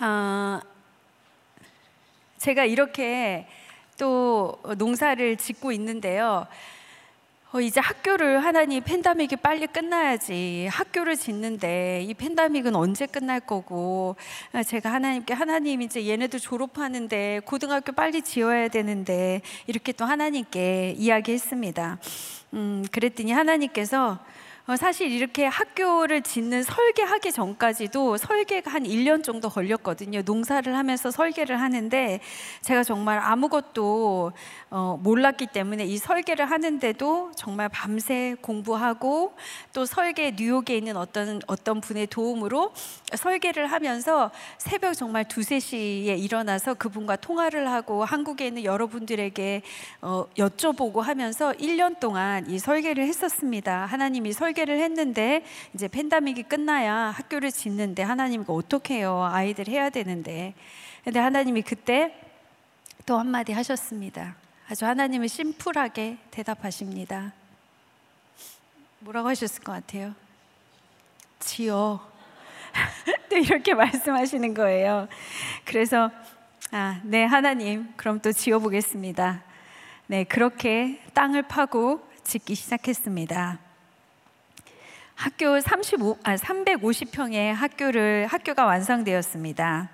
[0.00, 0.60] 어,
[2.40, 3.46] 제가 이렇게
[3.98, 6.46] 또 농사를 짓고 있는데요.
[7.52, 14.16] 어, 이제 학교를 하나님 팬데믹이 빨리 끝나야지 학교를 짓는데 이 팬데믹은 언제 끝날 거고
[14.52, 21.98] 아, 제가 하나님께 하나님 이제 얘네들 졸업하는데 고등학교 빨리 지어야 되는데 이렇게 또 하나님께 이야기했습니다.
[22.54, 24.18] 음, 그랬더니 하나님께서 어,
[24.76, 30.22] 사실 이렇게 학교를 짓는 설계하기 전까지도 설계가 한 1년 정도 걸렸거든요.
[30.22, 32.20] 농사를 하면서 설계를 하는데
[32.60, 34.32] 제가 정말 아무것도
[34.70, 39.34] 어, 몰랐기 때문에 이 설계를 하는데도 정말 밤새 공부하고
[39.72, 42.72] 또 설계 뉴욕에 있는 어떤 어떤 분의 도움으로
[43.14, 49.62] 설계를 하면서 새벽 정말 두세 시에 일어나서 그분과 통화를 하고 한국에 있는 여러분들에게
[50.02, 53.86] 어, 여쭤보고 하면서 1년 동안 이 설계를 했었습니다.
[53.86, 55.44] 하나님이 설계 를 했는데
[55.74, 59.22] 이제 팬데믹이 끝나야 학교를 짓는데 하나님 이 어떻게 해요?
[59.22, 60.54] 아이들 해야 되는데.
[61.04, 62.14] 근데 하나님이 그때
[63.06, 64.36] 또 한마디 하셨습니다.
[64.68, 67.32] 아주 하나님은 심플하게 대답하십니다.
[69.00, 70.14] 뭐라고 하셨을 것 같아요?
[71.38, 72.06] 지어.
[73.30, 75.08] 또 이렇게 말씀하시는 거예요.
[75.64, 76.10] 그래서
[76.70, 79.42] 아, 네 하나님, 그럼 또 지어 보겠습니다.
[80.06, 83.69] 네, 그렇게 땅을 파고 짓기 시작했습니다.
[85.24, 89.90] 학교 35, 아, 350평의 학교를 학교가 완성되었습니다.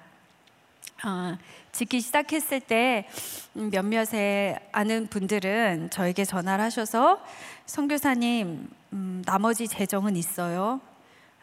[1.05, 1.37] 어,
[1.73, 3.09] 짓기 시작했을 때
[3.57, 7.21] 음, 몇몇의 아는 분들은 저에게 전화를 하셔서
[7.67, 10.81] 선교사님 음, 나머지 재정은 있어요.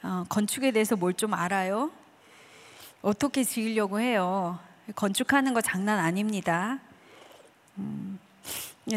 [0.01, 1.91] 어, 건축에 대해서 뭘 좀 알아요?
[3.01, 4.59] 어떻게 지으려고 해요?
[4.95, 6.79] 건축하는 거 장난 아닙니다.
[7.79, 8.17] 음,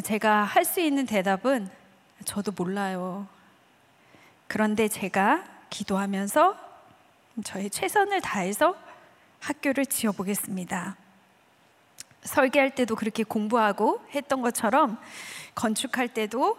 [0.05, 1.69] 제가 할 수 있는 대답은
[2.25, 3.27] 저도 몰라요.
[4.47, 6.57] 그런데 제가 기도하면서
[7.45, 8.77] 저의 최선을 다해서
[9.41, 10.97] 학교를 지어보겠습니다.
[12.23, 14.99] 설계할 때도 그렇게 공부하고 했던 것처럼
[15.55, 16.57] 건축할 때도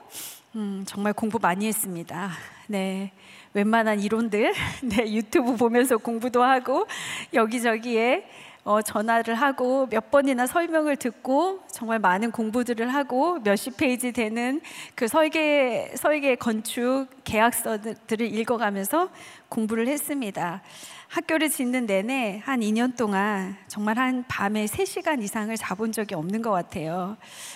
[0.55, 2.31] 음, 정말 공부 많이 했습니다.
[2.67, 3.11] 네.
[3.53, 6.87] 웬만한 이론들, 네, 유튜브 보면서 공부도 하고
[7.33, 8.25] 여기저기에
[8.67, 14.59] 어, 전화를 하고 몇 번이나 설명을 듣고 정말 많은 공부들을 하고 몇십 페이지 되는
[14.93, 19.07] 그 설계 설계 건축 계약서들을 읽어가면서
[19.47, 20.61] 공부를 했습니다.
[21.07, 26.51] 학교를 짓는 내내 한 2년 동안 정말 한 밤에 3시간 이상을 자본 적이 없는 것
[26.51, 27.15] 같아요.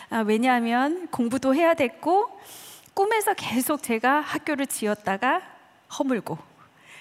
[0.10, 2.30] 아, 왜냐하면 공부도 해야 됐고
[2.94, 5.42] 꿈에서 계속 제가 학교를 지었다가
[6.00, 6.38] 허물고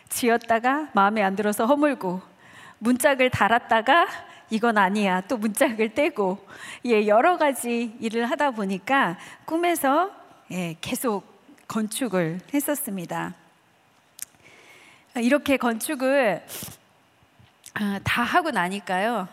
[0.08, 2.29] 지었다가 마음에 안 들어서 허물고
[2.80, 4.06] 문짝을 달았다가
[4.50, 5.20] 이건 아니야.
[5.22, 6.44] 또 문짝을 떼고
[6.84, 10.10] 예, 여러 가지 일을 하다 보니까 꿈에서
[10.50, 11.24] 예, 계속
[11.68, 13.34] 건축을 했었습니다.
[15.16, 16.44] 이렇게 건축을
[17.74, 19.28] 아, 다 하고 나니까요.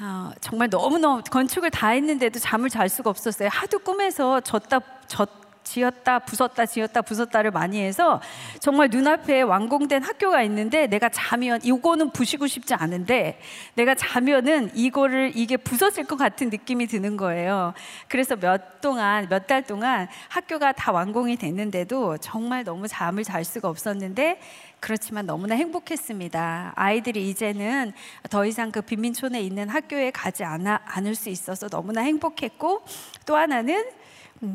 [0.00, 3.48] 어, 정말 너무너무 건축을 다 했는데도 잠을 잘 수가 없었어요.
[3.52, 8.20] 하도 꿈에서 졌다 졌 지었다 부쉈다 지었다 부쉈다를 많이 해서
[8.60, 13.40] 정말 눈앞에 완공된 학교가 있는데 내가 자면 이거는 부시고 싶지 않은데
[13.74, 17.74] 내가 자면은 이거를 이게 부서질 것 같은 느낌이 드는 거예요.
[18.08, 23.68] 그래서 몇 동안 몇 달 동안 학교가 다 완공이 됐는데도 정말 너무 잠을 잘 수가
[23.68, 24.40] 없었는데
[24.80, 26.72] 그렇지만 너무나 행복했습니다.
[26.76, 27.92] 아이들이 이제는
[28.30, 32.82] 더 이상 그 빈민촌에 있는 학교에 가지 않아, 않을 수 있어서 너무나 행복했고
[33.26, 33.97] 또 하나는 음,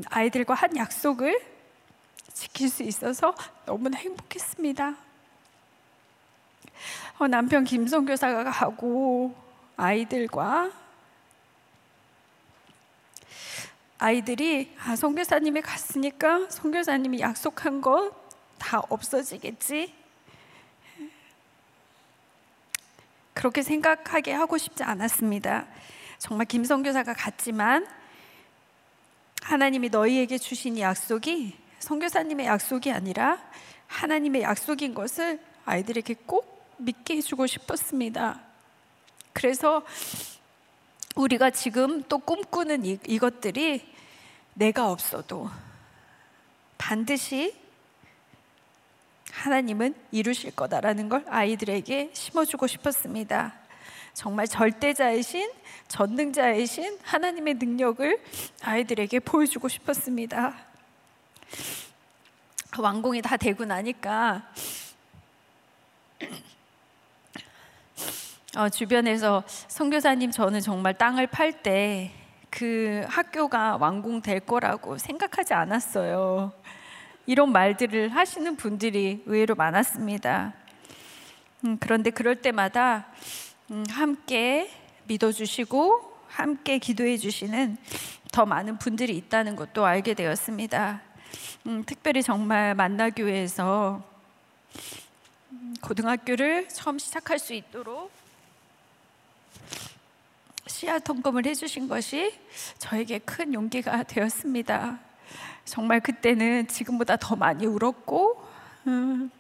[0.09, 1.39] 아이들과 한 약속을
[2.33, 4.95] 지킬 수 있어서 너무나 행복했습니다.
[7.19, 9.35] 어, 남편 김성 교사가 가고
[9.77, 10.71] 아이들과
[13.99, 19.93] 아이들이 아, 성교사님이 갔으니까 성교사님이 약속한 거다 없어지겠지.
[23.33, 25.65] 그렇게 생각하게 하고 싶지 않았습니다.
[26.17, 27.87] 정말 김성교사가 갔지만
[29.43, 33.37] 하나님이 너희에게 주신 약속이 선교사님의 약속이 아니라
[33.87, 38.39] 하나님의 약속인 것을 아이들에게 꼭 믿게 해주고 싶었습니다.
[39.33, 39.83] 그래서
[41.15, 43.85] 우리가 지금 또 꿈꾸는 이, 이것들이
[44.53, 45.49] 내가 없어도
[46.77, 47.55] 반드시
[49.31, 53.53] 하나님은 이루실 거다라는 걸 아이들에게 심어주고 싶었습니다.
[54.13, 55.51] 정말 절대자이신
[55.87, 58.19] 전능자이신 하나님의 능력을
[58.61, 60.55] 아이들에게 보여주고 싶었습니다.
[62.77, 64.47] 완공이 다 되고 나니까
[68.57, 72.23] 어, 주변에서 선교사님 저는 정말 땅을 팔 때
[72.55, 76.53] 그 학교가 완공될 거라고 생각하지 않았어요.
[77.25, 80.53] 이런 말들을 하시는 분들이 의외로 많았습니다.
[81.65, 83.52] 음, 그런데 그럴 때마다 음,
[83.89, 84.69] 함께
[85.05, 87.77] 믿어주시고 함께 기도해 주시는
[88.31, 91.01] 더 많은 분들이 있다는 것도 알게 되었습니다.
[91.67, 94.03] 음, 특별히 정말 만나교회에서
[95.51, 98.11] 음, 고등학교를 처음 시작할 수 있도록
[100.67, 102.37] 시야 통금을 해주신 것이
[102.79, 104.99] 저에게 큰 용기가 되었습니다.
[105.65, 108.45] 정말 그때는 지금보다 더 많이 울었고
[108.87, 109.31] 음,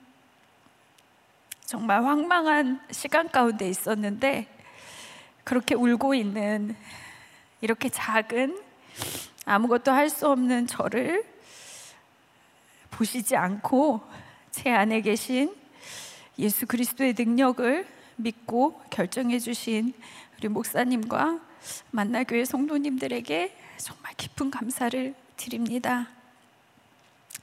[1.73, 4.45] 정말 황망한 시간 가운데 있었는데
[5.43, 6.75] 그렇게 울고 있는
[7.61, 8.61] 이렇게 작은
[9.45, 11.25] 아무것도 할 수 없는 저를
[12.91, 14.01] 보시지 않고
[14.51, 15.55] 제 안에 계신
[16.37, 19.95] 예수 그리스도의 능력을 믿고 결정해 주신
[20.37, 21.39] 우리 목사님과
[21.89, 26.07] 만나교회 성도님들에게 정말 깊은 감사를 드립니다.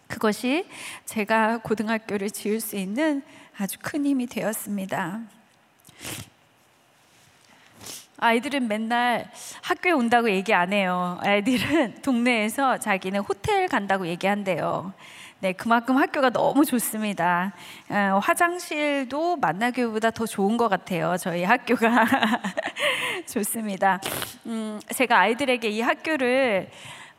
[0.07, 0.69] 그것이
[1.05, 3.25] 제가 고등학교를 지을 수 있는
[3.59, 5.21] 아주 큰 힘이 되었습니다.
[8.23, 9.31] 아이들은 맨날
[9.63, 11.19] 학교에 온다고 얘기 안 해요.
[11.23, 14.93] 아이들은 동네에서 자기는 호텔 간다고 얘기한대요.
[15.41, 17.55] 네, 그만큼 학교가 너무 좋습니다.
[17.89, 21.17] 어, 화장실도 만나교보다 더 좋은 것 같아요.
[21.17, 22.05] 저희 학교가
[23.27, 23.99] 좋습니다.
[24.45, 26.69] 음, 제가 아이들에게 이 학교를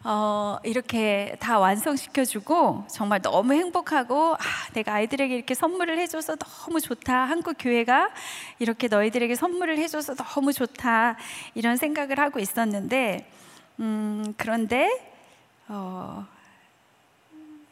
[0.04, 4.40] 어, 이렇게 다 완성시켜주고 정말 너무 행복하고 아,
[4.74, 7.26] 내가 아이들에게 이렇게 선물을 해줘서 너무 좋다.
[7.26, 8.10] 한국 교회가
[8.58, 11.18] 이렇게 너희들에게 선물을 해줘서 너무 좋다.
[11.54, 13.30] 이런 생각을 하고 있었는데
[13.80, 14.90] 음, 그런데
[15.68, 16.26] 어,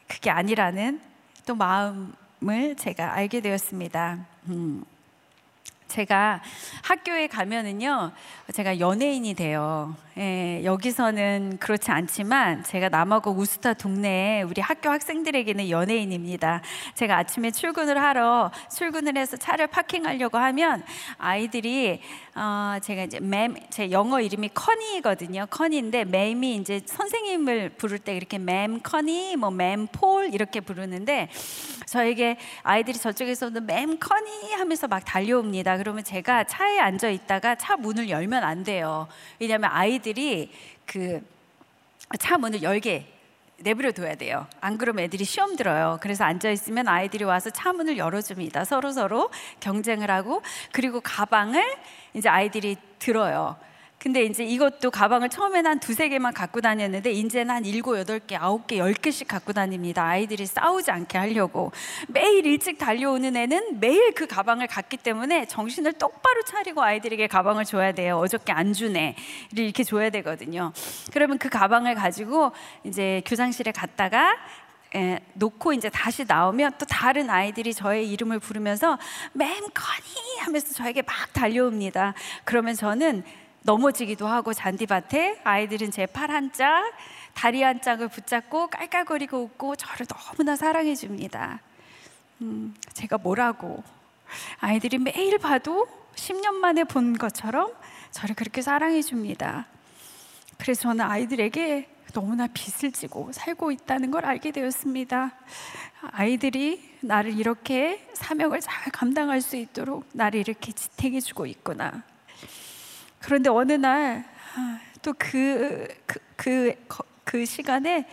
[0.07, 1.01] 그게 아니라는
[1.47, 4.19] 또 마음을 제가 알게 되었습니다.
[4.49, 4.85] 음.
[5.87, 6.41] 제가
[6.83, 8.11] 학교에 가면은요,
[8.53, 9.95] 제가 연예인이 돼요.
[10.19, 16.61] 예, 여기서는 그렇지 않지만 제가 남아고 우스타 동네에 우리 학교 학생들에게는 연예인입니다.
[16.93, 20.83] 제가 아침에 출근을 하러 출근을 해서 차를 파킹하려고 하면
[21.17, 22.01] 아이들이
[22.35, 25.45] 어, 제가 이제 맴, 제 영어 이름이 커니거든요.
[25.49, 31.29] 커니인데 맴이 이제 선생님을 부를 때 이렇게 맴 커니, 뭐맴 폴 이렇게 부르는데
[31.85, 35.77] 저에게 아이들이 저쪽에서도 맴 커니 하면서 막 달려옵니다.
[35.77, 39.07] 그러면 제가 차에 앉아 있다가 차 문을 열면 안 돼요.
[39.39, 40.49] 왜냐하면 아이들 이
[40.85, 41.21] 그
[42.17, 43.05] 차 문을 열게
[43.57, 44.47] 내버려 둬야 돼요.
[44.61, 45.99] 안 그러면 애들이 시험 들어요.
[46.01, 48.63] 그래서 앉아 있으면 아이들이 와서 차 문을 열어줍니다.
[48.65, 49.29] 서로 서로
[49.59, 50.41] 경쟁을 하고
[50.71, 51.63] 그리고 가방을
[52.15, 53.57] 이제 아이들이 들어요.
[53.99, 58.37] 근데 이제 이것도 가방을 처음에는 한 두세 개만 갖고 다녔는데 이제는 한 일곱 여덟 개,
[58.37, 60.05] 아홉 개, 열 개씩 갖고 다닙니다.
[60.05, 61.73] 아이들이 싸우지 않게 하려고.
[62.07, 67.91] 매일 일찍 달려오는 애는 매일 그 가방을 갖기 때문에 정신을 똑바로 차리고 아이들에게 가방을 줘야
[67.91, 68.17] 돼요.
[68.19, 69.17] 어저께 안 주네.
[69.53, 70.71] 이렇게 줘야 되거든요.
[71.11, 72.53] 그러면 그 가방을 가지고
[72.85, 74.37] 이제 교장실에 갔다가
[74.95, 78.97] 에, 놓고 이제 다시 나오면 또 다른 아이들이 저의 이름을 부르면서
[79.33, 82.13] 맴 커니 하면서 저에게 막 달려옵니다.
[82.45, 83.23] 그러면 저는
[83.63, 86.83] 넘어지기도 하고 잔디밭에 아이들은 제 팔 한 짝,
[87.33, 91.59] 다리 한 짝을 붙잡고 깔깔거리고 웃고 저를 너무나 사랑해 줍니다.
[92.41, 93.83] 음, 제가 뭐라고
[94.59, 97.73] 아이들이 매일 봐도 10년 만에 본 것처럼
[98.11, 99.65] 저를 그렇게 사랑해 줍니다.
[100.57, 105.31] 그래서 저는 아이들에게 너무나 빚을 지고 살고 있다는 걸 알게 되었습니다.
[106.11, 112.03] 아이들이 나를 이렇게 사명을 잘 감당할 수 있도록 나를 이렇게 지탱해 주고 있구나.
[113.19, 115.87] 그런데 어느 날또그 그,
[116.35, 118.07] 그, 그, 그 시간에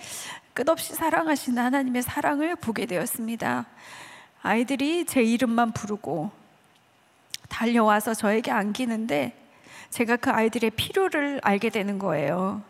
[0.52, 3.66] 끝없이 사랑하신 하나님의 사랑을 보게 되었습니다.
[4.42, 6.30] 아이들이 제 이름만 부르고
[7.48, 9.46] 달려와서 저에게 안기는데
[9.90, 12.62] 제가 그 아이들의 필요를 알게 되는 거예요.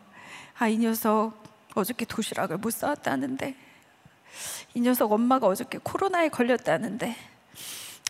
[0.59, 1.35] 아, 이 녀석
[1.75, 3.55] 어저께 도시락을 못 싸왔다는데,
[4.75, 7.17] 이 녀석 엄마가 어저께 코로나에 걸렸다는데,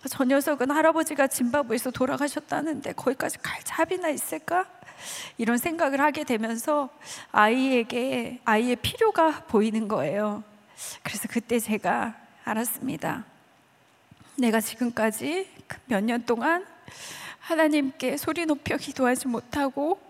[0.08, 4.66] 저 녀석은 할아버지가 짐바브에서 돌아가셨다는데 거기까지 갈 자비나 있을까?
[5.38, 6.88] 이런 생각을 하게 되면서
[7.32, 10.42] 아이에게 아이의 필요가 보이는 거예요.
[11.02, 13.24] 그래서 그때 제가 알았습니다.
[14.36, 16.66] 내가 지금까지 그몇년 동안
[17.40, 20.00] 하나님께 소리 높여 기도하지 못하고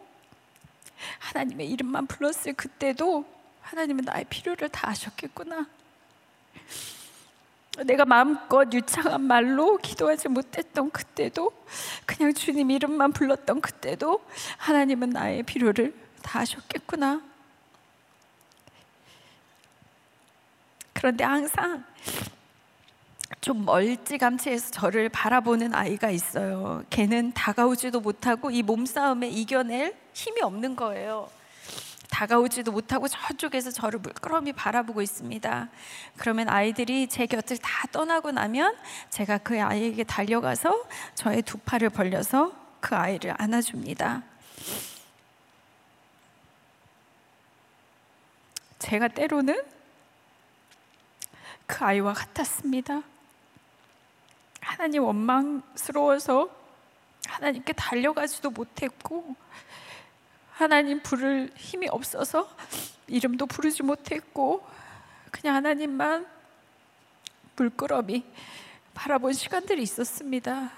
[1.18, 3.24] 하나님의 이름만 불렀을 그때도
[3.60, 5.66] 하나님은 나의 필요를 다 아셨겠구나.
[7.84, 11.52] 내가 마음껏 유창한 말로 기도하지 못했던 그때도
[12.06, 14.24] 그냥 주님 이름만 불렀던 그때도
[14.56, 17.22] 하나님은 나의 필요를 다 하셨겠구나.
[20.94, 21.84] 그런데 항상
[23.40, 26.82] 좀 멀찌감치해서 저를 바라보는 아이가 있어요.
[26.90, 31.28] 걔는 다가오지도 못하고 이 몸싸움에 이겨낼 힘이 없는 거예요.
[32.16, 35.68] 다가오지도 못하고 저쪽에서 저를 물끄러미 바라보고 있습니다.
[36.16, 38.74] 그러면 아이들이 제 곁을 다 떠나고 나면
[39.10, 44.22] 제가 그 아이에게 달려가서 저의 두 팔을 벌려서 그 아이를 안아줍니다.
[48.78, 49.62] 제가 때로는
[51.66, 53.02] 그 아이와 같았습니다.
[54.62, 56.48] 하나님 원망스러워서
[57.26, 59.36] 하나님께 달려가지도 못했고
[60.56, 62.48] 하나님 부를 힘이 없어서
[63.08, 64.66] 이름도 부르지 못했고
[65.30, 66.26] 그냥 하나님만
[67.56, 68.24] 물끄러미
[68.94, 70.70] 바라본 시간들이 있었습니다.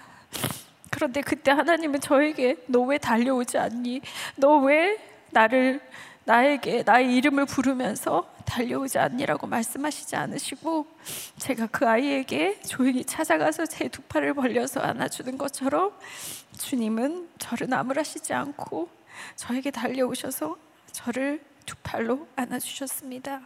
[0.91, 4.01] 그런데 그때 하나님은 저에게 너 왜 달려오지 않니?
[4.37, 4.99] 너 왜
[5.31, 5.81] 나를
[6.25, 10.89] 나에게 나의 이름을 부르면서 달려오지 않니라고 말씀하시지 않으시고
[11.39, 15.93] 제가 그 아이에게 조용히 찾아가서 제 두 팔을 벌려서 안아주는 것처럼
[16.59, 18.98] 주님은 저를 나무라시지 않고
[19.37, 20.57] 저에게 달려오셔서
[20.93, 23.43] 저를 두 팔로 안아주셨습니다.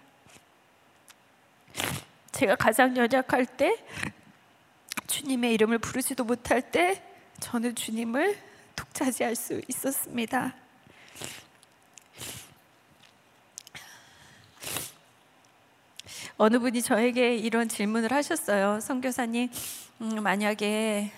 [2.32, 3.76] 제가 가장 연약할 때
[5.06, 7.02] 주님의 이름을 부르지도 못할 때
[7.40, 8.38] 저는 주님을
[8.76, 10.54] 독차지할 수 있었습니다.
[16.38, 18.80] 어느 분이 저에게 이런 질문을 하셨어요.
[18.80, 19.50] 선교사님,
[20.00, 21.12] 음, 만약에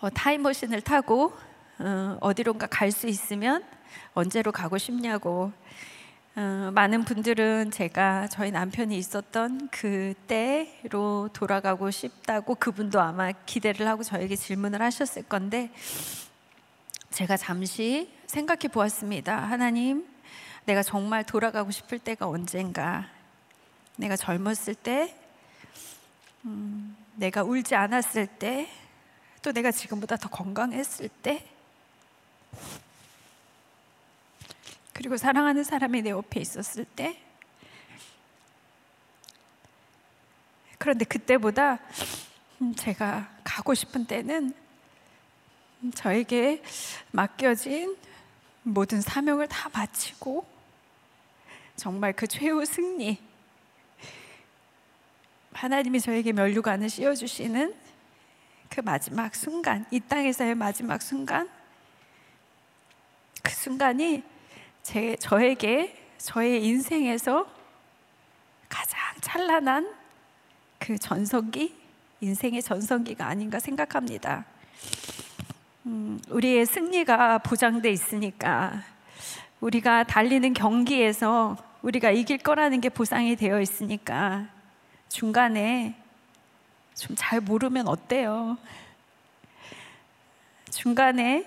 [0.00, 1.34] 어, 타임머신을 타고
[1.82, 3.64] 어, 어디론가 갈 수 있으면
[4.12, 5.50] 언제로 가고 싶냐고.
[6.36, 14.02] 어, 많은 분들은 제가 저희 남편이 있었던 그 때로 돌아가고 싶다고 그분도 아마 기대를 하고
[14.02, 15.72] 저에게 질문을 하셨을 건데
[17.10, 19.36] 제가 잠시 생각해 보았습니다.
[19.38, 20.06] 하나님,
[20.66, 23.08] 내가 정말 돌아가고 싶을 때가 언젠가?
[23.96, 25.16] 내가 젊었을 때,
[26.44, 28.68] 음, 내가 울지 않았을 때,
[29.42, 31.49] 또 내가 지금보다 더 건강했을 때,
[34.92, 37.20] 그리고 사랑하는 사람이 내 옆에 있었을 때,
[40.78, 41.78] 그런데 그때보다
[42.62, 44.54] 음, 제가 가고 싶은 때는
[45.82, 46.62] 음, 저에게
[47.10, 47.96] 맡겨진
[48.62, 50.46] 모든 사명을 다 마치고
[51.76, 53.18] 정말 그 최후 승리
[55.52, 57.74] 하나님이 저에게 면류관을 씌워주시는
[58.68, 61.48] 그 마지막 순간 이 땅에서의 마지막 순간
[63.42, 64.22] 그 순간이
[64.82, 67.46] 제, 저에게 저의 인생에서
[68.68, 69.92] 가장 찬란한
[70.78, 71.74] 그 전성기
[72.20, 74.44] 인생의 전성기가 아닌가 생각합니다.
[75.86, 78.82] 음, 우리의 승리가 보장돼 있으니까
[79.60, 84.46] 우리가 달리는 경기에서 우리가 이길 거라는 게 보상이 되어 있으니까
[85.08, 85.94] 중간에
[86.94, 88.58] 좀 잘 모르면 어때요?
[90.70, 91.44] 중간에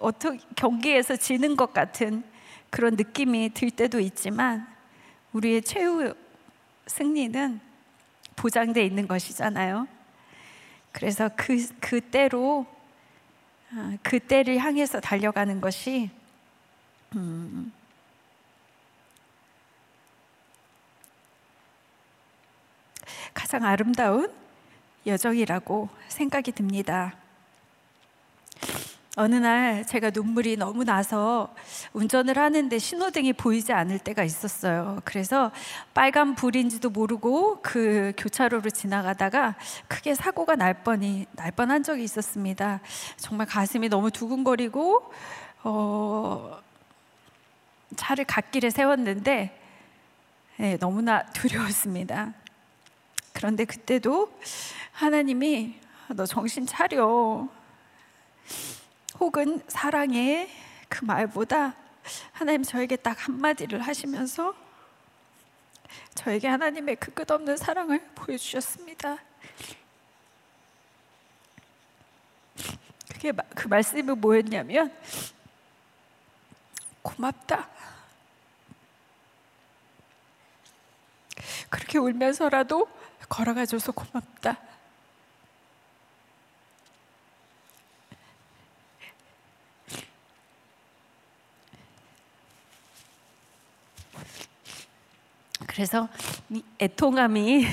[0.00, 2.22] 어떻게 경기에서 지는 것 같은
[2.70, 4.66] 그런 느낌이 들 때도 있지만
[5.32, 6.14] 우리의 최후
[6.86, 7.60] 승리는
[8.36, 9.88] 보장돼 있는 것이잖아요.
[10.92, 12.66] 그래서 그 그때로
[13.70, 16.10] 아, 그때를 향해서 달려가는 것이
[17.14, 17.72] 음,
[23.34, 24.32] 가장 아름다운
[25.06, 27.14] 여정이라고 생각이 듭니다.
[29.18, 31.52] 어느 날 제가 눈물이 너무 나서
[31.92, 35.00] 운전을 하는데 신호등이 보이지 않을 때가 있었어요.
[35.04, 35.50] 그래서
[35.92, 39.56] 빨간 불인지도 모르고 그 교차로를 지나가다가
[39.88, 42.80] 크게 사고가 날 뻔이 날 뻔한 적이 있었습니다.
[43.16, 45.12] 정말 가슴이 너무 두근거리고
[45.64, 46.60] 어,
[47.96, 49.60] 차를 갓길에 세웠는데
[50.58, 52.34] 네, 너무나 두려웠습니다.
[53.32, 54.32] 그런데 그때도
[54.92, 55.74] 하나님이
[56.10, 57.48] 너 정신 차려.
[59.20, 60.48] 혹은 사랑의
[60.88, 61.74] 그 말보다
[62.32, 64.54] 하나님 저에게 딱 한마디를 하시면서
[66.14, 69.18] 저에게 하나님의 그 끝없는 사랑을 보여주셨습니다.
[73.12, 74.94] 그게 그 말씀이 뭐였냐면
[77.02, 77.68] 고맙다.
[81.70, 82.88] 그렇게 울면서라도
[83.28, 84.67] 걸어가줘서 고맙다.
[95.78, 96.08] 그래서
[96.80, 97.64] 애통함이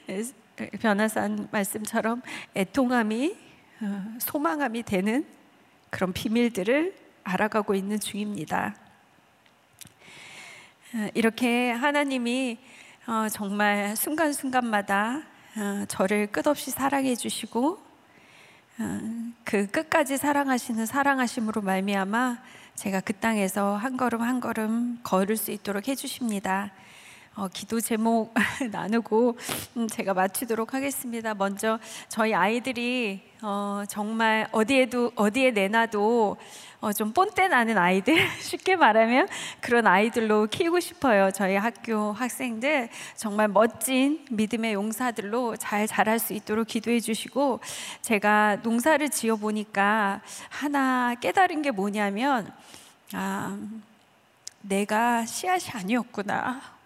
[0.80, 2.22] 변화산 말씀처럼
[2.56, 3.36] 애통함이
[3.82, 5.26] 어, 소망함이 되는
[5.90, 8.74] 그런 비밀들을 알아가고 있는 중입니다.
[10.94, 12.56] 어, 이렇게 하나님이
[13.06, 15.20] 어, 정말 순간순간마다
[15.88, 17.78] 저를 끝없이 사랑해 주시고
[19.44, 22.38] 그 끝까지 사랑하시는 사랑하심으로 말미암아
[22.74, 26.70] 제가 그 땅에서 한 걸음 한 걸음 걸을 수 있도록 해주십니다.
[27.38, 28.34] 어, 기도 제목
[28.72, 29.38] 나누고
[29.76, 31.34] 음, 제가 마치도록 하겠습니다.
[31.34, 31.78] 먼저
[32.08, 36.36] 저희 아이들이 어, 정말 어디에도 어디에 내놔도
[36.80, 39.28] 어, 좀 뽐때 나는 아이들 쉽게 말하면
[39.60, 41.30] 그런 아이들로 키우고 싶어요.
[41.30, 47.60] 저희 학교 학생들 정말 멋진 믿음의 용사들로 잘 자랄 수 있도록 기도해 주시고
[48.02, 52.52] 제가 농사를 지어 보니까 하나 깨달은 게 뭐냐면
[53.12, 53.56] 아,
[54.60, 56.77] 내가 씨앗이 아니었구나.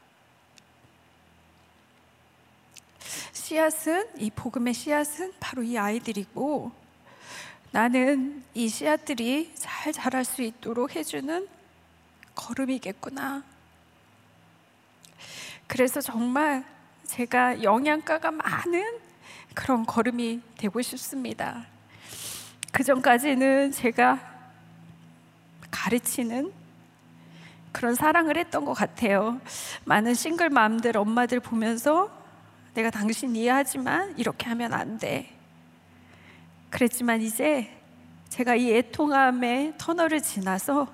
[3.52, 6.72] 씨앗은 이 복음의 씨앗은 바로 이 아이들이고
[7.70, 11.46] 나는 이 씨앗들이 잘 자랄 수 있도록 해주는
[12.34, 13.42] 걸음이겠구나.
[15.66, 16.64] 그래서 정말
[17.04, 18.98] 제가 영양가가 많은
[19.52, 21.66] 그런 걸음이 되고 싶습니다.
[22.72, 24.18] 그 전까지는 제가
[25.70, 26.50] 가르치는
[27.70, 29.38] 그런 사랑을 했던 것 같아요.
[29.84, 32.21] 많은 싱글 맘들, 엄마들 보면서
[32.74, 35.28] 내가 당신 이해하지만 이렇게 하면 안 돼.
[36.70, 37.70] 그랬지만 이제
[38.30, 40.88] 제가 이 애통함의 터널을 지나서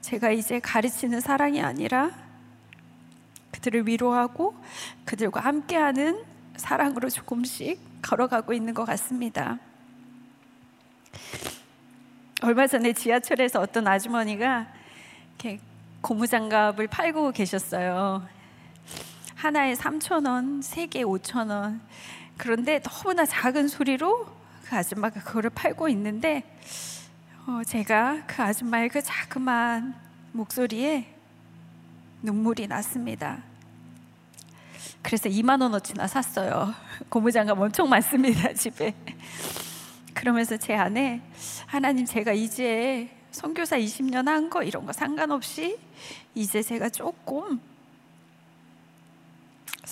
[0.00, 2.10] 제가 이제 가르치는 사랑이 아니라
[3.52, 4.56] 그들을 위로하고
[5.04, 6.24] 그들과 함께하는
[6.56, 9.58] 사랑으로 조금씩 걸어가고 있는 것 같습니다.
[12.42, 14.66] 얼마 전에 지하철에서 어떤 아주머니가
[15.38, 15.60] 이렇게
[16.00, 18.26] 고무장갑을 팔고 계셨어요.
[19.42, 21.80] 하나에 3천 원, 세 개에 5천 원.
[22.36, 24.24] 그런데 너무나 작은 소리로
[24.64, 26.44] 그 아줌마가 그거를 팔고 있는데
[27.48, 29.96] 어, 제가 그 아줌마의 그 자그마한
[30.30, 31.12] 목소리에
[32.22, 33.42] 눈물이 났습니다.
[35.02, 36.72] 그래서 2만 원어치나 샀어요.
[37.10, 38.94] 고무장갑 엄청 많습니다 집에.
[40.14, 41.20] 그러면서 제 안에
[41.66, 45.80] 하나님 제가 이제 선교사 20년 한 거 이런 거 상관없이
[46.32, 47.60] 이제 제가 조금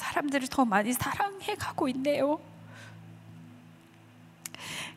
[0.01, 2.41] 사람들을 더 많이 사랑해 가고 있네요.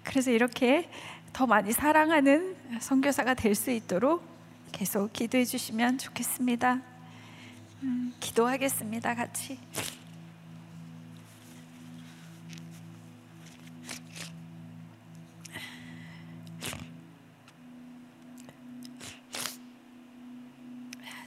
[0.04, 0.90] 그래서 이렇게
[1.34, 4.24] 더 많이 사랑하는 선교사가 될 수 있도록
[4.72, 6.82] 계속 기도해 주시면 좋겠습니다.
[7.84, 9.60] 음, 기도하겠습니다, 같이.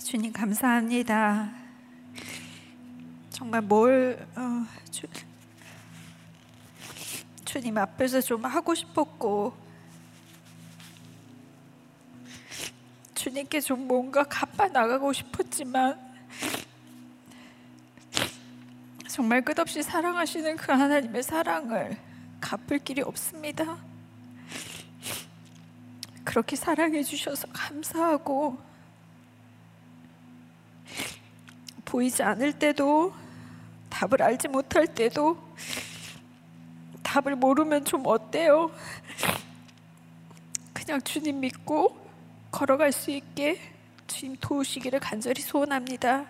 [0.03, 1.66] 주님 감사합니다.
[3.37, 5.07] 정말 뭘 어, 주,
[7.45, 9.55] 주님 앞에서 좀 하고 싶었고
[13.15, 16.01] 주님께 좀 뭔가 갚아 나가고 싶었지만
[19.07, 21.99] 정말 끝없이 사랑하시는 그 하나님의 사랑을
[22.41, 23.77] 갚을 길이 없습니다.
[26.25, 28.57] 그렇게 사랑해 주셔서 감사하고
[31.85, 33.26] 보이지 않을 때도
[33.91, 35.39] 답을 알지 못할 때도
[37.03, 38.71] 답을 모르면 좀 어때요?
[40.73, 41.97] 그냥 주님 믿고
[42.51, 43.59] 걸어갈 수 있게
[44.07, 46.27] 주님 도우시기를 간절히 소원합니다.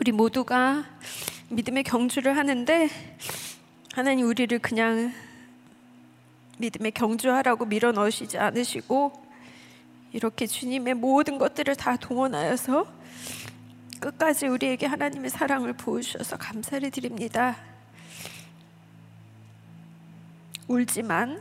[0.00, 0.84] 우리 모두가
[1.48, 2.88] 믿음의 경주를 하는데
[3.92, 5.12] 하나님 우리를 그냥
[6.58, 9.12] 믿음의 경주하라고 밀어 넣으시지 않으시고
[10.12, 13.01] 이렇게 주님의 모든 것들을 다 동원하여서
[14.02, 17.56] 끝까지 우리에게 하나님의 사랑을 보여주셔서 감사를 드립니다.
[20.66, 21.40] 울지만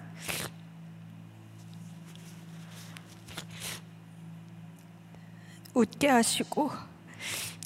[5.73, 6.69] 웃게 하시고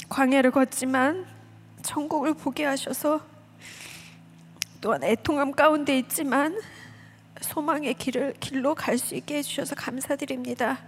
[0.07, 1.25] 광야를 걷지만
[1.81, 3.19] 천국을 보게 하셔서
[4.79, 6.57] 또한 애통함 가운데 있지만
[7.41, 10.79] 소망의 길을 길로 갈 수 있게 해주셔서 감사드립니다.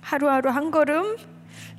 [0.00, 1.16] 하루하루 한 걸음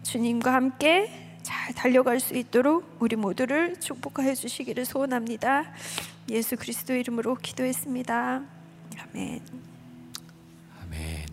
[0.04, 1.27] 주님과 함께
[1.68, 5.66] 잘 달려갈 수 있도록 우리 모두를 축복하여 주시기를 소원합니다.
[6.30, 8.42] 예수 그리스도 이름으로 기도했습니다.
[9.00, 9.42] 아멘.
[10.82, 11.26] 아멘.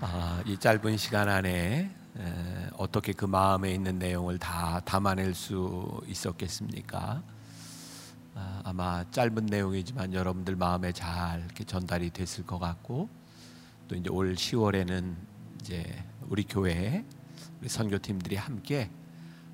[0.00, 7.22] 아, 이 짧은 시간 안에 에, 어떻게 그 마음에 있는 내용을 다 담아낼 수 있었겠습니까?
[8.40, 13.10] 아, 아마 짧은 내용이지만 여러분들 마음에 잘 이렇게 전달이 됐을 것 같고
[13.86, 15.14] 또 이제 올 10월에는
[15.60, 15.84] 이제
[16.28, 17.04] 우리 교회
[17.60, 18.90] 우리 선교팀들이 함께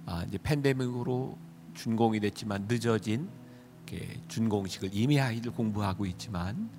[0.07, 1.37] 아, 이제 팬데믹으로
[1.75, 3.29] 준공이 됐지만 늦어진
[4.29, 6.71] 준공식을 이미 아이들 공부하고 있지만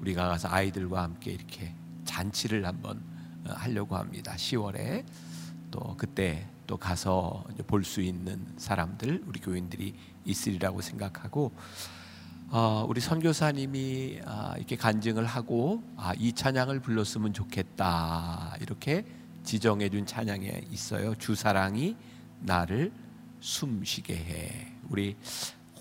[0.00, 3.02] 우리가 가서 아이들과 함께 이렇게 잔치를 한번
[3.46, 4.34] 어, 하려고 합니다.
[4.36, 5.04] 10월에
[5.70, 9.94] 또 그때 또 가서 볼 수 있는 사람들 우리 교인들이
[10.24, 11.52] 있으리라고 생각하고
[12.50, 19.04] 어, 우리 선교사님이 아, 이렇게 간증을 하고 아, 이 찬양을 불렀으면 좋겠다 이렇게
[19.42, 21.14] 지정해 준 찬양에 있어요.
[21.16, 21.96] 주 사랑이
[22.40, 22.92] 나를
[23.40, 24.72] 숨쉬게 해.
[24.88, 25.16] 우리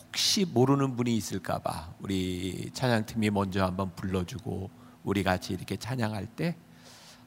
[0.08, 4.70] 혹시 모르는 분이 있을까봐 우리 찬양팀이 먼저 한번 불러주고
[5.04, 6.56] 우리 같이 이렇게 찬양할 때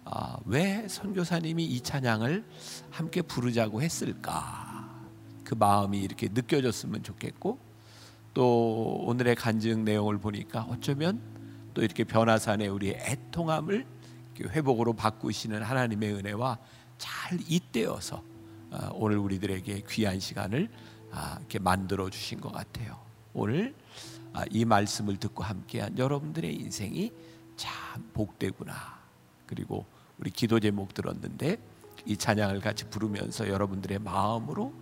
[0.05, 2.45] 아, 왜 선교사님이 이 찬양을
[2.91, 4.66] 함께 부르자고 했을까?
[5.47, 7.59] 그 마음이 이렇게 느껴졌으면 좋겠고
[8.35, 11.23] 또 오늘의 간증 내용을 보니까 어쩌면
[11.73, 13.87] 또 이렇게 변화산의 우리 애통함을
[14.41, 16.59] 회복으로 바꾸시는 하나님의 은혜와
[16.99, 18.23] 잘 잇대어서
[18.73, 20.69] 아, 오늘 우리들에게 귀한 시간을
[21.13, 22.99] 아, 이렇게 만들어 주신 것 같아요.
[23.33, 23.73] 오늘
[24.33, 27.13] 아, 이 말씀을 듣고 함께한 여러분들의 인생이
[27.57, 28.75] 참 복되구나.
[29.47, 29.87] 그리고
[30.19, 31.59] 우리 기도 제목 들었는데
[32.05, 34.73] 이 찬양을 같이 부르면서 여러분들의 마음으로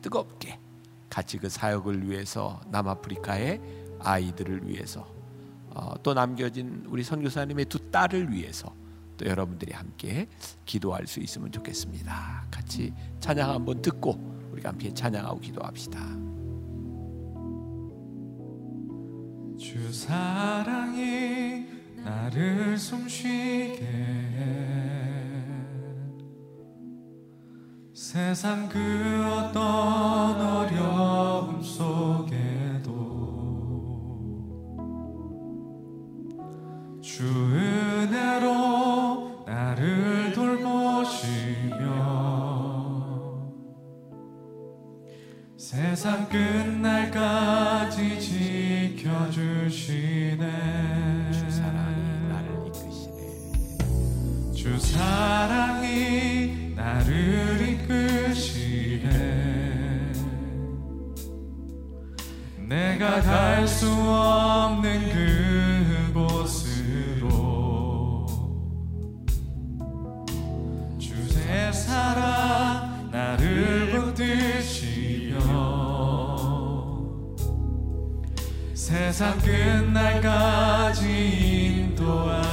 [0.00, 0.58] 뜨겁게
[1.08, 3.60] 같이 그 사역을 위해서 남아프리카의
[4.00, 5.06] 아이들을 위해서
[5.70, 8.74] 어, 또 남겨진 우리 선교사님의 두 딸을 위해서
[9.16, 10.26] 또 여러분들이 함께
[10.64, 12.46] 기도할 수 있으면 좋겠습니다.
[12.50, 16.00] 같이 찬양 한번 듣고 우리가 함께 찬양하고 기도합시다.
[19.58, 21.66] 주 사랑이
[21.96, 25.05] 나를 숨쉬게 해
[28.16, 28.80] 세상 그
[29.30, 32.90] 어떤 어려움 속에도
[37.02, 41.76] 주 은혜로 나를 돌보시며
[45.58, 48.18] 세상 끝날까지
[48.98, 50.40] 지켜주시네.
[51.32, 54.52] 주 사랑이 나를 이끄시네.
[54.54, 59.10] 주 사랑이 나를 이끄시네.
[62.68, 65.10] 내가 갈 수 없는
[66.12, 67.26] 그곳으로
[70.96, 75.40] 주의 사랑 나를 붙드시며
[78.74, 81.02] 세상 끝날까지
[81.88, 82.45] 인도하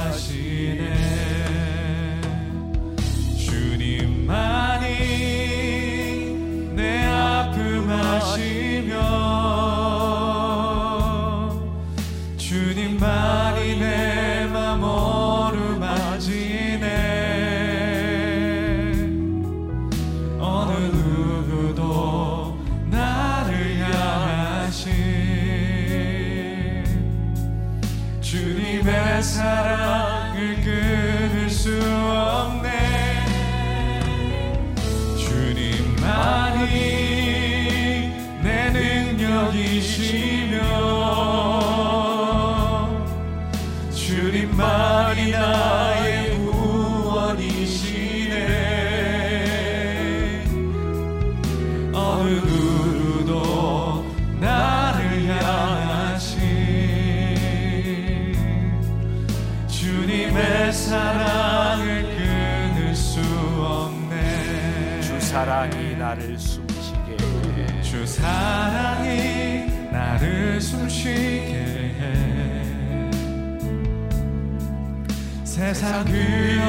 [75.84, 76.12] 세상 그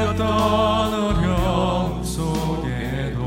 [0.09, 0.28] 어떤
[0.93, 3.22] 어려움 속에도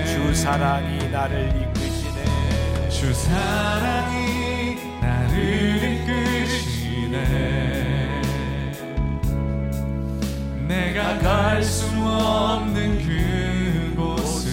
[0.07, 2.89] 주 사랑이 나를 이끄시네.
[2.89, 5.70] 주 사랑이 나를
[10.81, 12.97] 내가 갈 수 없는
[13.95, 14.49] 그곳으로.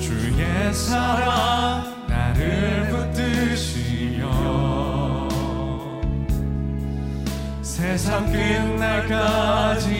[0.00, 4.24] 주의 사랑 나를 붙드시며
[7.60, 9.90] 세상 끝날까지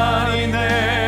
[0.00, 0.99] 날이네.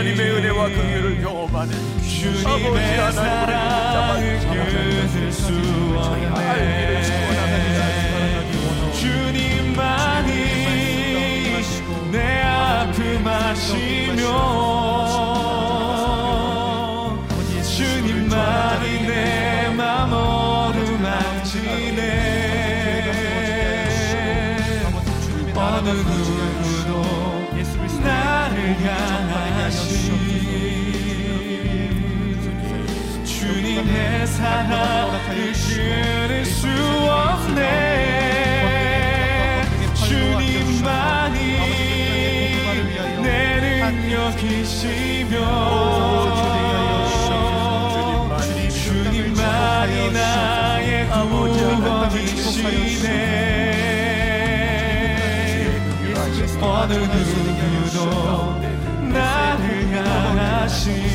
[0.00, 1.76] 하나님의 은혜와 긍휼을 경험하는
[2.46, 5.52] 아버지 사랑을 하나님을 끊을 수
[5.94, 7.02] 없네.
[8.94, 10.30] 주님만이
[12.10, 14.22] 내 아픔 아시며
[17.62, 21.50] 주님만이 내맘 어루만지네
[25.54, 27.30] 어느 누구도
[28.02, 29.29] 나를 향
[34.40, 36.66] 사랑을 끊을 수
[37.10, 37.58] 없네.
[39.92, 41.38] 주님만이
[43.22, 45.34] 내 능력이시며
[48.70, 52.30] 주님만이 나의 구원이시네.
[56.62, 57.96] 어느 누구도
[59.12, 61.09] 나를 향하신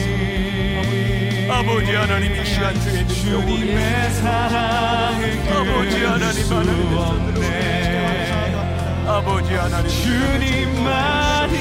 [1.67, 6.51] 아버지 하나님 이 시간 주의 주님의 사랑을 아버지 하나님
[6.95, 8.53] 없네.
[9.07, 11.55] 아버지 하나님 주님만이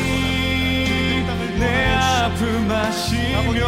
[1.59, 3.65] 내 아픔 아시며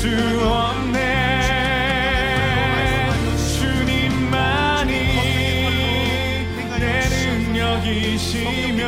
[0.00, 0.08] 수
[0.42, 0.96] 없네.
[3.58, 4.92] 주님만이
[6.78, 6.84] 내
[7.52, 8.80] 능력이시며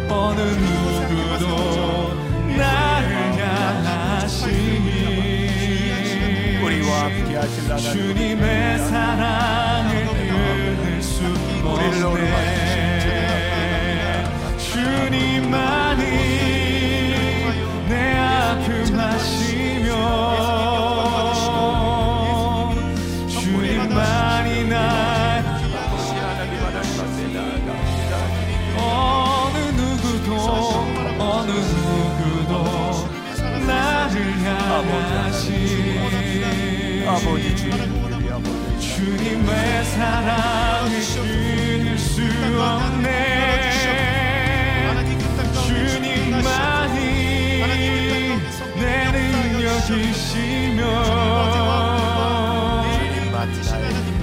[0.08, 1.44] 어느 누구도
[2.56, 3.10] 나를
[3.40, 4.86] 향하시니
[6.64, 7.32] 우리와 함께
[7.92, 9.59] 주님의 수
[11.90, 12.30] 없네
[14.58, 16.04] 주님만이
[17.88, 19.90] 내 아픔 아시며
[23.28, 25.34] 주님만이 나아갑니다
[28.78, 30.30] 어느 누구도
[31.18, 32.52] 어느 누구도
[33.66, 35.50] 나를 향하신
[37.08, 37.50] 아버지
[38.80, 40.92] 주님의 사랑을
[42.60, 43.10] 없네
[45.68, 46.98] 주님만이
[48.80, 50.80] 내 능력이시며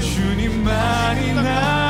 [0.00, 1.85] 주님만이 나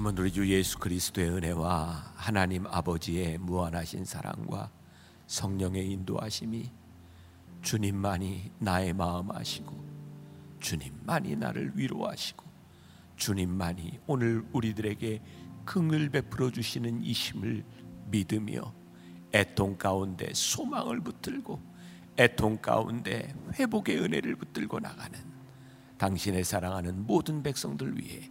[0.00, 4.70] 지금은 우리 주 예수 그리스도의 은혜와 하나님 아버지의 무한하신 사랑과
[5.26, 6.70] 성령의 인도하심이
[7.60, 9.76] 주님만이 나의 마음 아시고
[10.58, 12.46] 주님만이 나를 위로하시고
[13.16, 15.20] 주님만이 오늘 우리들에게
[15.66, 17.62] 긍을 베풀어 주시는 이심을
[18.06, 18.72] 믿으며
[19.34, 21.60] 애통 가운데 소망을 붙들고
[22.16, 25.18] 애통 가운데 회복의 은혜를 붙들고 나가는
[25.98, 28.30] 당신의 사랑하는 모든 백성들 위해